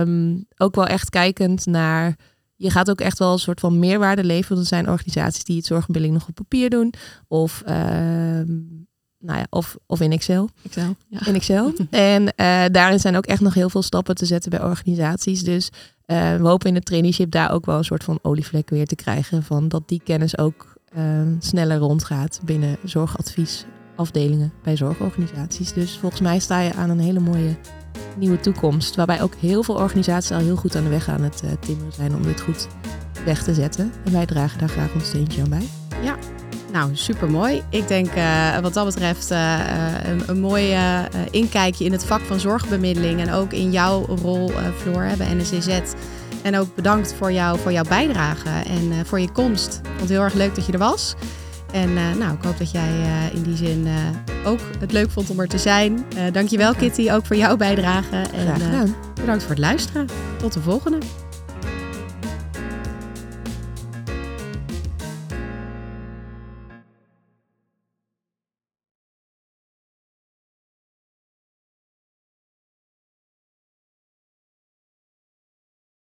um, 0.00 0.46
ook 0.56 0.74
wel 0.74 0.86
echt 0.86 1.10
kijkend 1.10 1.66
naar 1.66 2.16
je 2.56 2.70
gaat 2.70 2.90
ook 2.90 3.00
echt 3.00 3.18
wel 3.18 3.32
een 3.32 3.38
soort 3.38 3.60
van 3.60 3.78
meerwaarde 3.78 4.24
leveren. 4.24 4.58
Er 4.58 4.66
zijn 4.66 4.90
organisaties 4.90 5.44
die 5.44 5.56
het 5.56 5.66
zorgbemiddeling 5.66 6.18
nog 6.18 6.28
op 6.28 6.34
papier 6.34 6.70
doen. 6.70 6.92
Of, 7.28 7.62
uh, 7.66 7.74
nou 9.18 9.38
ja, 9.38 9.46
of, 9.50 9.76
of 9.86 10.00
in 10.00 10.12
Excel. 10.12 10.48
Excel 10.62 10.96
ja. 11.08 11.26
In 11.26 11.34
Excel. 11.34 11.72
en 11.90 12.22
uh, 12.22 12.64
daarin 12.70 13.00
zijn 13.00 13.16
ook 13.16 13.26
echt 13.26 13.40
nog 13.40 13.54
heel 13.54 13.70
veel 13.70 13.82
stappen 13.82 14.14
te 14.14 14.26
zetten 14.26 14.50
bij 14.50 14.62
organisaties. 14.62 15.42
Dus 15.42 15.70
we 16.06 16.40
hopen 16.42 16.68
in 16.68 16.74
het 16.74 16.84
traineeship 16.84 17.30
daar 17.30 17.52
ook 17.52 17.66
wel 17.66 17.78
een 17.78 17.84
soort 17.84 18.04
van 18.04 18.18
olievlek 18.22 18.70
weer 18.70 18.86
te 18.86 18.94
krijgen. 18.94 19.42
Van 19.42 19.68
dat 19.68 19.88
die 19.88 20.00
kennis 20.04 20.38
ook 20.38 20.73
sneller 21.38 21.78
rondgaat 21.78 22.40
binnen 22.44 22.76
zorgadviesafdelingen 22.84 24.52
bij 24.62 24.76
zorgorganisaties. 24.76 25.72
Dus 25.72 25.98
volgens 25.98 26.20
mij 26.20 26.38
sta 26.38 26.60
je 26.60 26.74
aan 26.74 26.90
een 26.90 27.00
hele 27.00 27.20
mooie 27.20 27.56
nieuwe 28.16 28.40
toekomst. 28.40 28.96
Waarbij 28.96 29.22
ook 29.22 29.34
heel 29.34 29.62
veel 29.62 29.74
organisaties 29.74 30.30
al 30.30 30.38
heel 30.38 30.56
goed 30.56 30.76
aan 30.76 30.82
de 30.82 30.88
weg 30.88 31.08
aan 31.08 31.22
het 31.22 31.42
uh, 31.44 31.50
timmeren 31.60 31.92
zijn 31.92 32.14
om 32.14 32.22
dit 32.22 32.40
goed 32.40 32.68
weg 33.24 33.42
te 33.42 33.54
zetten. 33.54 33.92
En 34.04 34.12
wij 34.12 34.26
dragen 34.26 34.58
daar 34.58 34.68
graag 34.68 34.94
ons 34.94 35.06
steentje 35.06 35.42
aan 35.42 35.48
bij. 35.48 35.68
Ja, 36.02 36.16
nou 36.72 36.96
super 36.96 37.30
mooi. 37.30 37.62
Ik 37.68 37.88
denk 37.88 38.16
uh, 38.16 38.58
wat 38.58 38.74
dat 38.74 38.84
betreft 38.84 39.30
uh, 39.30 39.58
een, 40.04 40.22
een 40.26 40.40
mooi 40.40 40.76
inkijkje 41.30 41.84
in 41.84 41.92
het 41.92 42.04
vak 42.04 42.20
van 42.20 42.40
zorgbemiddeling. 42.40 43.20
En 43.20 43.32
ook 43.32 43.52
in 43.52 43.70
jouw 43.70 44.04
rol, 44.04 44.50
Floor, 44.76 45.08
bij 45.18 45.34
NSCZ. 45.34 45.80
En 46.44 46.56
ook 46.56 46.74
bedankt 46.74 47.14
voor, 47.18 47.32
jou, 47.32 47.58
voor 47.58 47.72
jouw 47.72 47.84
bijdrage 47.88 48.48
en 48.48 49.06
voor 49.06 49.20
je 49.20 49.32
komst. 49.32 49.74
Ik 49.82 49.86
vond 49.86 50.00
het 50.00 50.08
heel 50.08 50.22
erg 50.22 50.34
leuk 50.34 50.54
dat 50.54 50.66
je 50.66 50.72
er 50.72 50.78
was. 50.78 51.14
En 51.72 51.90
uh, 51.90 52.14
nou, 52.18 52.34
ik 52.34 52.44
hoop 52.44 52.58
dat 52.58 52.70
jij 52.70 52.90
uh, 52.90 53.34
in 53.34 53.42
die 53.42 53.56
zin 53.56 53.88
ook 54.44 54.60
het 54.78 54.92
leuk 54.92 55.10
vond 55.10 55.30
om 55.30 55.40
er 55.40 55.48
te 55.48 55.58
zijn. 55.58 56.04
dankjewel 56.32 56.74
Kitty, 56.74 57.10
ook 57.10 57.26
voor 57.26 57.36
jouw 57.36 57.56
bijdrage. 57.56 58.16
En 58.16 58.94
bedankt 59.14 59.42
voor 59.42 59.50
het 59.50 59.60
luisteren. 59.60 60.06
Tot 60.38 60.52
de 60.52 60.60
volgende. 60.60 60.98